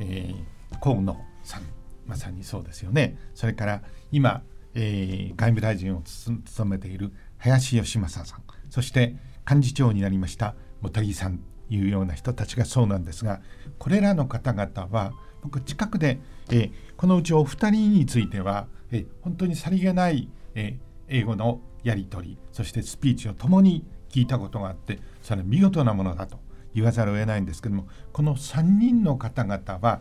[0.00, 1.62] えー、河野さん。
[2.06, 3.16] まさにそうですよね。
[3.34, 4.42] それから今、
[4.74, 8.42] えー、外務大臣を務めている林芳正さん。
[8.68, 9.16] そして
[9.48, 11.40] 幹事長になりました茂木さん。
[11.70, 13.40] というような人たちがそうなんですが
[13.78, 16.18] これらの方々は僕近くで、
[16.50, 26.38] えー、このうちお二人については、えー、本当にさりげない、えー、英語のやり取りそしてスピーチを共に聞いたことがあってそれは見事なものだと
[26.74, 30.00] 言わざるを得ないんですけどもこの3人の方々は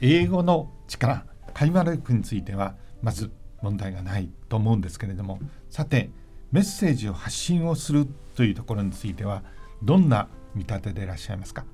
[0.00, 5.38] 英語の力会話力についてはまず問題がないと思うんですけれども
[5.70, 6.10] さて
[6.50, 9.42] メッセージを発信をするというところについては
[9.82, 11.64] どんな見立てでいらっしゃいますか？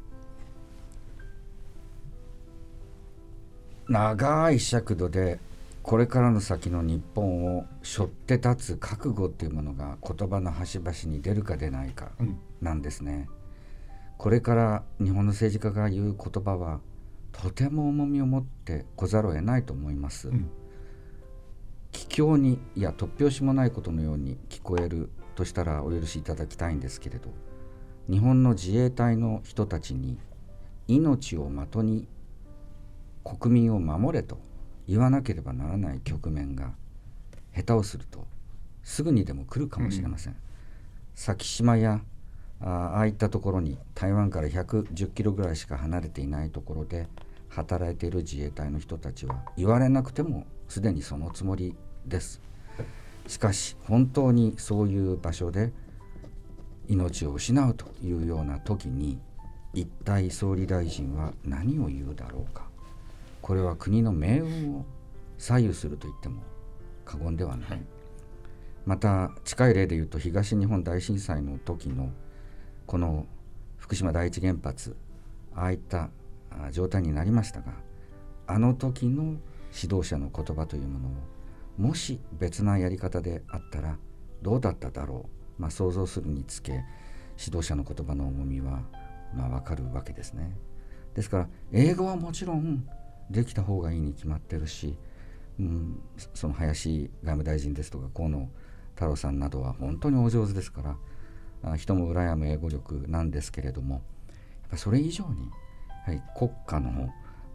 [3.88, 5.40] 長い尺度で
[5.88, 12.10] これからの先の日本を背負って立つ覚悟っていうものが言葉の端々に出るか出ないか
[12.60, 13.26] なんですね。
[13.26, 13.34] うん、
[14.18, 16.80] これから日本の政治家が言う言葉は
[17.32, 20.28] とても重みを持ってこざるを得ないと思います。
[20.28, 20.50] うん、
[21.90, 27.30] 帰郷にいや突拍子もないことのように聞こえるとしたらお許しいただきたいんですけれど
[28.10, 30.18] 日本の自衛隊の人たちに
[30.86, 32.06] 命を的に
[33.24, 34.38] 国民を守れと
[34.88, 36.72] 言わなければならない局面が
[37.54, 38.26] 下手をすると
[38.82, 40.38] すぐにでも来るかもしれません、うん、
[41.14, 42.00] 先島や
[42.60, 47.06] ああいったところに台湾から110キロぐらいしか離れていないところで
[47.48, 51.74] 働いている自衛隊の人たちは言われなくてもすでにそのつもり
[52.06, 52.40] です。
[53.26, 55.72] しかし本当にそういう場所で
[56.88, 59.18] 命を失うというような時に
[59.74, 62.67] 一体総理大臣は何を言うだろうか。
[63.48, 64.84] これは国の命運を
[65.38, 66.42] 左右すると言っても
[67.06, 67.82] 過言ではない、はい、
[68.84, 72.10] また近い例で言うと東日本大震災の時の
[72.84, 73.24] この
[73.78, 74.94] 福島第一原発
[75.54, 76.10] ああいった
[76.72, 77.72] 状態になりましたが
[78.46, 79.38] あの時の
[79.74, 81.12] 指導者の言葉というものを
[81.78, 83.96] もし別なやり方であったら
[84.42, 85.26] どうだっただろ
[85.58, 86.84] う、まあ、想像するにつけ
[87.42, 88.82] 指導者の言葉の重みは
[89.34, 90.54] まあ分かるわけですね。
[91.14, 92.86] ですから英語はもちろん
[93.30, 94.96] できた方がいいに決まってるし、
[95.60, 96.00] うん、
[96.34, 98.48] その林外務大臣ですとか河野
[98.94, 100.96] 太郎さんなどは本当にお上手ですか
[101.62, 104.02] ら人も羨む英語力なんですけれどもやっ
[104.70, 105.50] ぱそれ以上に、
[106.06, 107.08] はい、国家の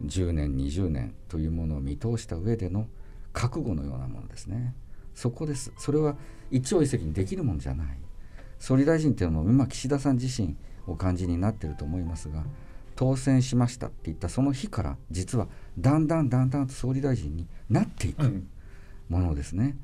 [0.04, 2.86] 10年20年というものを見通した上での
[3.32, 4.74] 覚悟のようなものですね。
[5.14, 5.72] そこです。
[5.78, 6.16] それは
[6.50, 7.98] 一朝一夕にできるものじゃない。
[8.58, 10.56] 総理大臣っていうのも今岸田さん自身
[10.86, 12.44] お感じになってると思いますが
[12.96, 18.44] 当選しましたって言ったその日から実はだんだんだんだんと総理大臣になっていく
[19.08, 19.76] ものですね、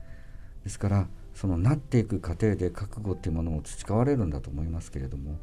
[0.65, 5.39] ですからそのなっていく過程で覚悟っていうものを培われるんだと思いますけれども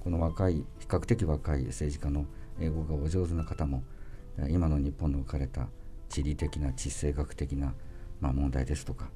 [0.00, 2.26] この若い比較的若い政治家の
[2.60, 3.82] 英語がお上手な方も
[4.48, 5.68] 今の日本の置かれた
[6.08, 7.74] 地理的な地政学的な、
[8.20, 9.10] まあ、問題ですとか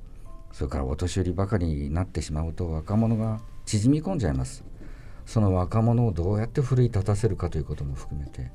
[0.53, 4.65] それからお年寄りばかりになってしまうと若者が縮み込んじゃいます
[5.27, 8.51] その若者をどうやって奮い立たせるかということも含めて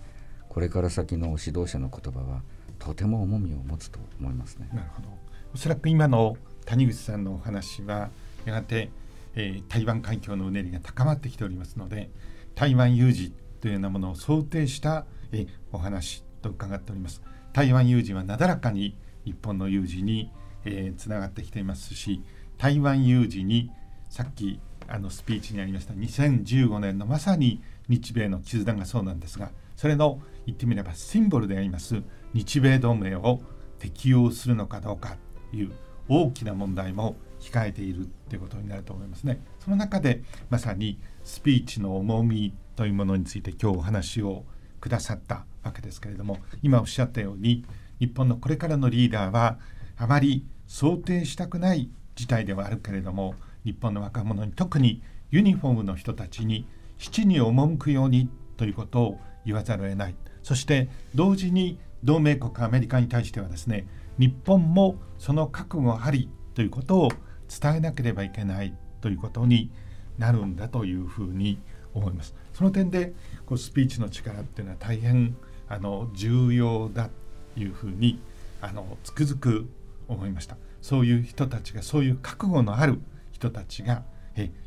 [0.47, 2.41] これから先の指導者の言葉は
[2.79, 4.69] とても重みを持つと思いますね。
[4.73, 5.09] なるほど
[5.53, 8.09] おそらく今の谷口さんのお話は
[8.45, 8.89] やがて、
[9.35, 12.09] えー、台湾海峡のうねりが高まってきておりますので
[12.55, 17.21] 台湾有事というようなものを想定した、えー、お話と伺っております
[17.53, 18.95] 台湾有事はなだらかに
[19.25, 20.31] 日本の有事に、
[20.65, 22.21] えー、つながってきていますし
[22.57, 23.71] 台湾有事に
[24.09, 24.59] さっき
[24.91, 32.01] あのスピーチにありました2015年のまさに日米の絆がそうなんですがそれの言ってみればシンボルであります
[32.33, 33.41] 日米同盟を
[33.79, 35.15] 適用するのかどうか
[35.51, 35.71] という
[36.09, 39.39] 大きな問題も控えているということになると思いますね。
[39.59, 44.43] その中でまさにスピーチの重みというものについて今日お話を
[44.81, 47.65] くださったわけですけれども今おっしゃったように
[47.99, 49.59] 日本のこれからのリーダーは
[49.97, 53.35] あまり想定したくない事態ではあるけれども
[53.65, 55.01] 日本の若者に特に
[55.31, 56.65] ユニフォームの人たちに
[56.97, 63.85] 七に赴くようにということを言わざるを得ないそして同時に同盟国アメリカに対してはですね
[64.17, 67.09] 日本もその覚悟ありということを
[67.49, 69.71] 伝えなければいけないということに
[70.17, 71.57] なるんだというふうに
[71.93, 72.35] 思います。
[72.53, 73.13] その点で
[73.45, 75.35] こうスピーチの力っていうのは大変
[75.67, 77.09] あの重要だ
[77.55, 78.19] というふうに
[78.61, 79.69] あのつくづく
[80.07, 80.57] 思いました。
[80.81, 82.99] そういう人たちがそういう覚悟のある
[83.39, 84.03] 人たちが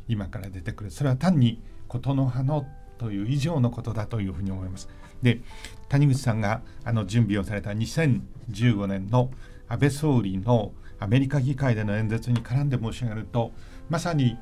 [0.07, 2.65] 今から出てくるそれは単に琴の葉の
[2.97, 4.89] という以上のことだというふうに思います。
[5.21, 5.41] で
[5.89, 9.31] 谷口さんがあの準備をされた2015年の
[9.69, 13.51] 安倍総理のアメリカ議会での演説に絡んで申し上げると
[13.89, 14.37] まさに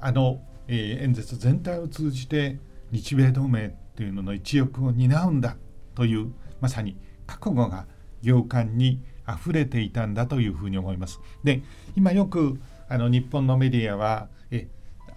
[0.00, 2.58] あの、えー、演説全体を通じて
[2.90, 5.56] 日米同盟というのの一翼を担うんだ
[5.94, 7.86] というまさに覚悟が
[8.22, 11.20] 行間に溢れていたんだというふうに思います。
[11.44, 11.62] で
[11.96, 14.68] 今よくあの日本のメディアはえ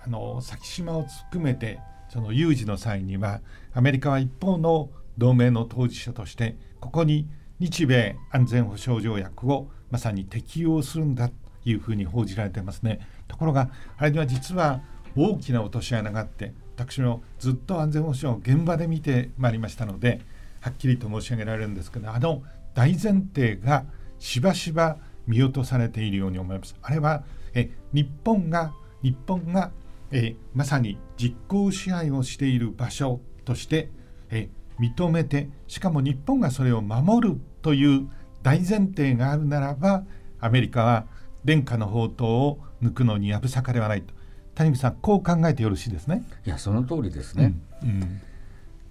[0.03, 3.41] あの先島を含めてその有事の際には
[3.73, 7.27] アメリカは一方の同盟の当事者としてここに
[7.59, 11.33] 日米安全保障条約をまさに適用するんだと
[11.65, 12.99] いうふうに報じられてますね。
[13.27, 14.81] ところがあれには実は
[15.15, 20.21] 大きな落とし穴があって私もずっと安全保障を現場で見てまいりましたので
[20.61, 22.43] はっきりと申し上げられるんですけどあの
[22.73, 23.85] 大前提が
[24.19, 24.97] しばしば
[25.27, 26.75] 見落とされているように思います。
[26.81, 29.71] あれはえ日本が日本が
[30.11, 33.89] えまさに実効支配をしている場所として
[34.29, 38.09] え認めてしかも日本がそれを守るという
[38.41, 40.03] 大前提があるならば
[40.39, 41.05] アメリカは
[41.43, 44.13] 殿下の宝刀を抜くのにやぶさかではないと。
[44.55, 46.23] 谷口さんこう考えてよろしいですね？
[46.45, 47.89] いやその通りですね、うん。
[47.89, 48.21] うん、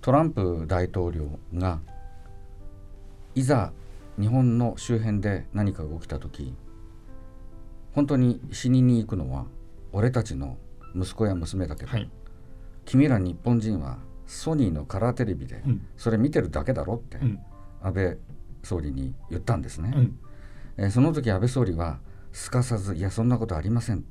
[0.00, 1.80] トランプ大統領が
[3.34, 3.72] いざ
[4.18, 6.54] 日本の周辺で何かが起きた時
[7.99, 9.46] 本当に死にに行くのは
[9.92, 10.57] 俺たちの
[10.94, 12.09] 息子や娘だけど、はい、
[12.84, 15.64] 君ら日本人はソニーのカラーテレビで
[15.96, 17.18] それ見てるだけだろって
[17.82, 18.16] 安倍
[18.62, 20.18] 総理に言ったんですね、うん、
[20.76, 21.99] えー、その時安倍総理は
[22.30, 24.05] すかさず「いやそんなことありません」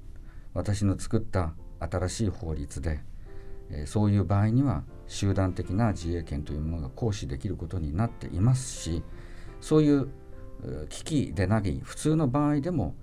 [0.54, 3.00] 私の作った新しい法律で
[3.70, 9.04] えー、そういう場合には集団的な自衛権というものが行使できることになっていますし
[9.62, 10.10] そういう
[10.90, 12.96] 危機でなぎ普通の場合でも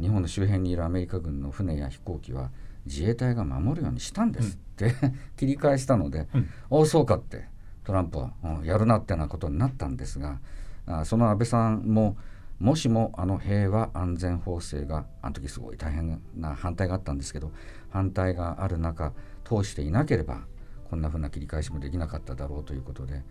[0.00, 2.50] 日本の周辺にいるアメリカ軍の船や飛行機は
[2.86, 7.48] 自衛隊が守るようにしたんですって、うん、 切り返したので、うん、おおそうかって
[7.84, 10.40] トランプは、うん、やるなってなことになったんですが
[10.86, 12.16] あその安倍さんも
[12.60, 17.52] もしもあの平和安全法制があの時すごい大変な反対があったんですけど
[17.90, 19.12] 反対がある中
[19.44, 20.44] 通していなければ
[20.88, 23.22] こんなふうな切り返しもできなかっただろうということで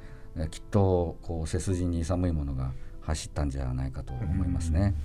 [0.50, 4.96] きっとこう背筋に寒いものが走ったんじゃないかと思いますね。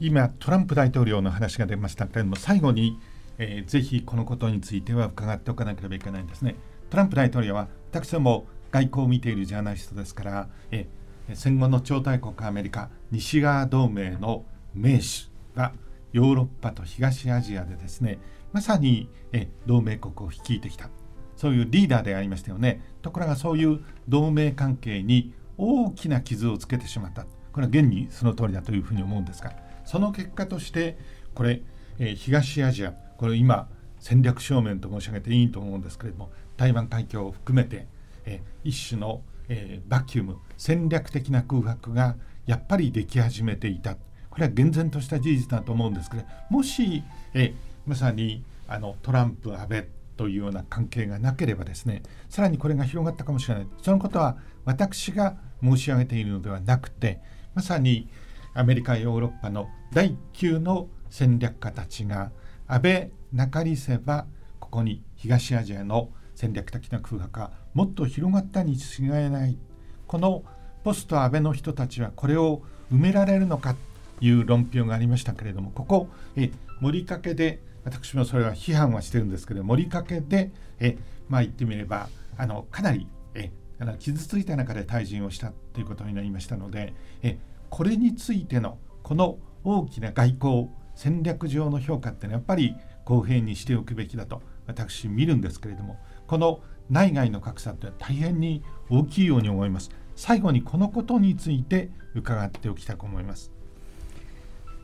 [0.00, 2.98] 今トランプ大統領の話が出ましたけれども最後に、
[3.38, 6.56] えー、ぜひこのことについては伺っておかなければいけないんですね。
[6.90, 15.72] トランプ大統領は私ども外交を見ているジャーナリストですから、えー、戦後の超大国アメリカ西側同盟の盟主が
[16.12, 18.18] ヨーロッパと東アジアでですね
[18.52, 20.88] まさにえ同盟国を率いてきた。
[21.36, 22.80] そういうリーダーでありましたよね。
[23.02, 27.26] ところがそういう同盟関係に大きな傷をつけてしまった。
[27.54, 29.54] これは現にその通りだというふうに思うんですが
[29.84, 30.96] その結果として
[31.34, 31.62] これ、
[31.98, 33.68] えー、東アジアこれ今
[34.00, 37.86] 戦略正面と申し上げていいと思うんですけれども台湾海峡を含めて、
[38.24, 42.16] えー、一種の、えー、バキューム戦略的な空白が
[42.46, 43.96] やっぱりでき始めていた。
[44.30, 47.04] これは厳然とした事実だと思うんですけどもし、
[47.34, 47.54] え
[47.86, 53.66] まさにあのトランプ安倍というような関係がなければですねさらにこれが広がったかもしれない。
[53.80, 57.20] そのことは私が申し上げているのではなくて
[57.54, 58.08] まさに
[58.54, 62.30] アメリカヨーロッパの第9の戦略家たちが
[62.66, 64.26] 安倍中りせば
[64.60, 69.58] ここに東アジアの戦略的な空白がもっと広がったに違いない。
[70.06, 70.44] この
[70.84, 73.74] ポスト安倍の人たちはこれを埋められるのか
[74.20, 76.50] という論評がありましたけれどもここえ
[76.80, 80.96] 森かけで私もそれは批判はしてるんですけど森かけでえ
[81.28, 83.50] まあ言ってみればあのかなりえ
[83.98, 86.92] 傷ついた中で退陣をしたということになりましたので
[87.22, 87.38] え
[87.74, 95.98] これについてのこの大きな外交戦略上の評価ってのはやっぱり公平にしておくべきだと私見るんですけれども
[96.28, 99.90] この内外の格差って大変に大きいように思います。
[100.14, 103.50] 最後にこのことについて伺っておきたく思います。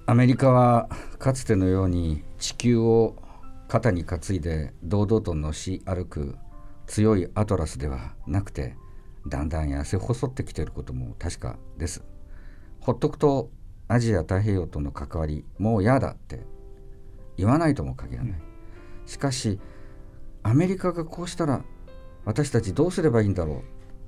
[0.06, 0.88] アメリカは
[1.20, 3.14] かつてのように地球を
[3.68, 6.36] 肩に担いで堂々とのし歩く
[6.88, 8.74] 強いアトラスではなくて
[9.28, 12.02] だんだん痩せ細ってきていることも確かです。
[12.80, 13.50] ほっとくと
[13.88, 16.40] アジア太平洋との関わりもう嫌だって
[17.36, 18.42] 言わないとも限らない。
[19.06, 19.58] しかし
[20.42, 21.62] アメリカがこうしたら
[22.24, 23.62] 私たちどうすればいいんだろう。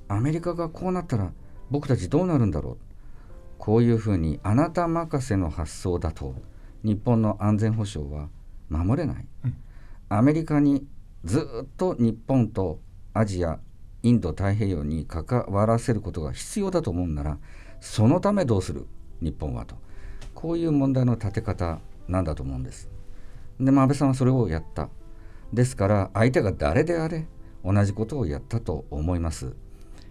[0.08, 1.32] アメリカがこうなったら
[1.70, 2.78] 僕たちどうなるんだろう。
[3.62, 6.34] こういうふうにあなた任せの発想だと
[6.82, 8.28] 日本の安全保障は
[8.68, 9.56] 守れない、うん、
[10.08, 10.84] アメリカに
[11.22, 12.80] ずっと日本と
[13.14, 13.60] アジア
[14.02, 17.38] インド太平洋に関わらせることが必要だと思うなら
[17.82, 18.86] そのためどうする？
[19.20, 19.74] 日本はと。
[20.34, 22.88] こういう問題の立て方なんだと思うんです。
[23.60, 24.88] でも安倍さんはそれをやった。
[25.52, 27.26] ですから相手が誰であれ
[27.64, 29.54] 同じことをやったと思います。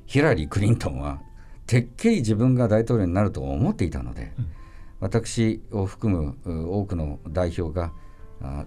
[0.05, 1.22] ヒラリー・クリントンは
[1.65, 4.47] てっきり自分が大統領になると思っていたので、うん、
[4.99, 7.93] 私を含む多くの代表が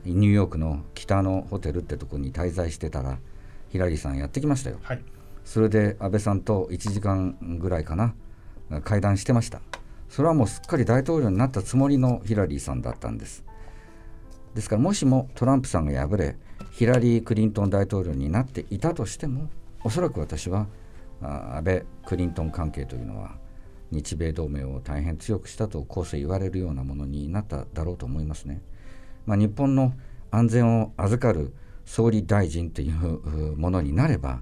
[0.05, 3.18] ニューヨークの北のホテルってとこに滞在してたら
[3.68, 5.02] ヒラリーさんやってきましたよ、はい、
[5.44, 8.14] それで安倍さんと1時間ぐらいかな
[8.83, 9.61] 会談してました
[10.09, 13.45] それはもうすっかり大統領になったつもりのヒラリーさんだったんです
[14.55, 16.37] ですからもしもトランプさんが敗れ
[16.70, 19.49] ヒラリー・クリントン大統領になっていたとしても
[19.83, 20.66] おそらく私は
[21.20, 23.37] 安倍・クリントン関係というのは
[23.91, 28.61] 日米同盟を大変強くしたと後世言われるようなものになっただろうと思いますね。
[29.27, 29.95] まあ、日本の
[30.31, 31.55] 安全を預かる
[31.85, 34.41] 総理大臣というものになれば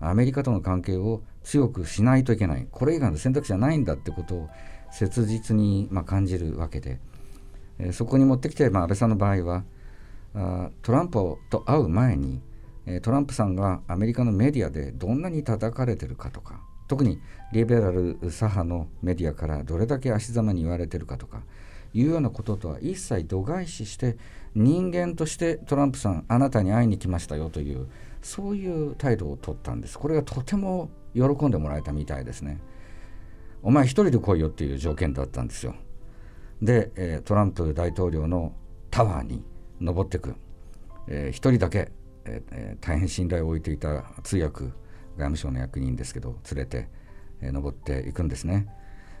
[0.00, 2.66] アメリカとの関係を強くしないといけない。
[2.70, 4.48] これ以外の選択肢はないんだってことを
[4.90, 6.98] 切実にま感じるわけで、
[7.78, 9.64] えそこに持ってきて、まあ、安倍さんの場合は
[10.34, 12.40] あトランプと会う前に
[13.02, 17.18] トランプさんがアメリカのメディアでどんなに叩かれてるかとか特に
[17.52, 21.42] リベラル左派のメディアからどれだけ足ざまに言われてるかとか
[21.94, 24.16] いうようなこととは一切度外視して
[24.54, 27.88] 人間としてトランプさんあなたに会いに来ましたよという
[28.20, 29.98] そういう態度を取ったんです。
[29.98, 32.60] これがとても喜んでもらえたみたいですね
[33.62, 35.74] お前一人で来いよっていう条件だったんですよ
[36.60, 38.52] で、えトランプ大統領の
[38.90, 39.42] タワーに
[39.80, 40.34] 登ってく、
[41.08, 41.90] えー、一人だけ
[42.26, 44.72] えー、大変信頼を置いていた通訳外
[45.16, 46.88] 務省の役人ですけど連れて、
[47.40, 48.66] えー、登っていくんですね。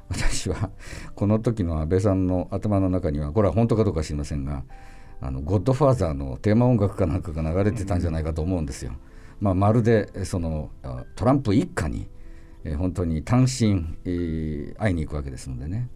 [0.08, 0.70] 私は
[1.14, 4.62] この時の安倍さんの頭の中にはこれは本当かどうか知りませんが
[5.22, 8.92] あのゴッドファーザーのテーマ音楽かなんかが流れてたんじゃないかと思うんですよ。
[9.44, 10.70] まあ、まるでその
[11.16, 12.08] トランプ一家に、
[12.64, 13.84] え、本当に単身、
[14.78, 15.90] 会いに行くわけですのでね。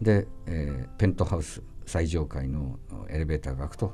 [0.00, 2.78] で、えー、ペントハウス最上階の
[3.10, 3.92] エレベーターが開くと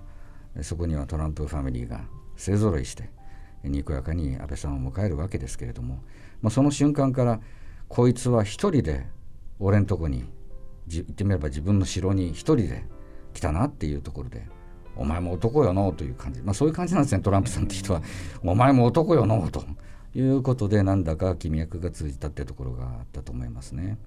[0.63, 2.05] そこにはトランプファミリーが
[2.37, 3.11] 勢ぞろいして
[3.65, 6.05] にこやかに安倍さんを迎えるわけですけれども、
[6.41, 7.41] まあ、その瞬間から
[7.89, 9.07] こいつは一人で
[9.59, 10.25] 俺んとこに
[10.87, 12.85] 言ってみれば自分の城に一人で
[13.33, 14.47] 来たなっていうところで
[14.97, 18.03] お前も男よのという感じ、まあ、そういう感じなんですねトランプさんって人は。
[18.43, 19.65] お前も男よのと。
[20.17, 23.99] いうことでなんだか気脈が通じたってところがあったと思いますね。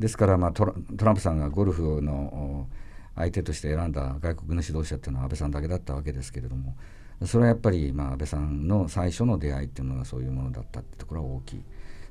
[0.00, 2.66] ですから、まあ、トランプさんがゴルフの
[3.14, 6.74] 相手として選んだ外国の指導者っていうのは安倍さんだけだったわけですけれども。
[7.26, 11.62] それはやっぱり、まあ、安倍さんの最初の出会いっていうのがそういうものだったってところは大きい。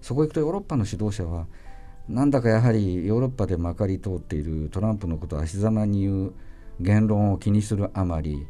[0.01, 1.47] そこへ行くとヨーロッパの指導者は
[2.07, 6.33] なんだかやはりヨーロッパでまかり通っているトランプのことを足ざまに言う
[6.80, 8.47] 言論を気にするあまり、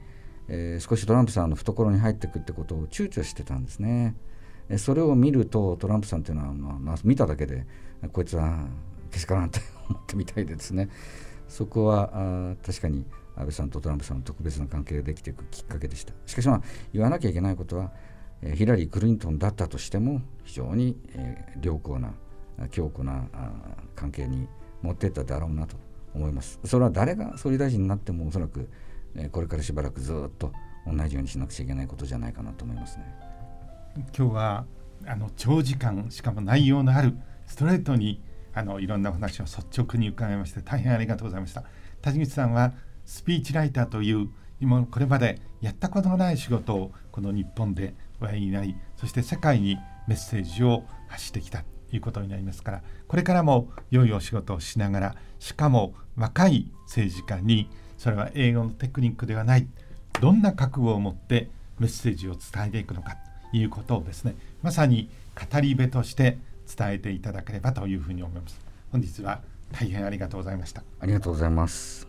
[0.47, 4.15] えー、少しトランプさんの懐に入っていくってことを躊躇してたんですね。
[4.77, 7.65] それを見るとトランプさんっていうのは、まあ、見ただけで
[8.13, 8.67] こいつは
[9.09, 9.59] けしからんって
[9.89, 10.89] 思ってみたいですね。
[11.47, 13.05] そこはあ確かに
[13.35, 16.13] 安倍さんとトランプさんの特別な関係ができていくきっかけでした。
[16.27, 16.61] しかしまあ
[16.93, 17.91] 言わなきゃいけないことは、
[18.43, 22.13] えー、ヒラリー・クリントンだったとしても非常に、えー、良好な
[22.69, 23.27] 強固な
[23.95, 24.47] 関係に
[24.81, 25.77] 持っていっただろうなと
[26.13, 26.59] 思います。
[26.65, 28.69] それは誰が総理大臣になってもおそらく、
[29.15, 30.51] えこれからしばらくずっと
[30.85, 33.05] 同じようにしなくちゃいけないことじゃないかなと思いますね。
[34.17, 34.65] 今日は
[35.05, 38.21] あの長時間しかも内容のあるストレートに
[38.53, 41.63] あのいろんなお話を率直に伺いまして大変ありがとうございました。
[42.01, 42.73] 田口さんは
[43.05, 44.29] スピーチライターという
[44.61, 59.67] 今これまでやったことのない仕事をこの日本でおやりになりそして世界にメッセージを発してきたいうことになりますからこれからも良いお仕事をしながらしかも若い政治家にそれは英語のテクニックではない
[60.21, 63.17] どんな覚悟を持ってメッセージを伝えていくのか
[63.51, 65.09] ということをですねまさに
[65.51, 66.37] 語り部として
[66.77, 68.59] 伝えていただければというふうに思います。
[68.91, 70.83] 本日は大変ありがとうございました。
[70.99, 72.08] ありがとうございます。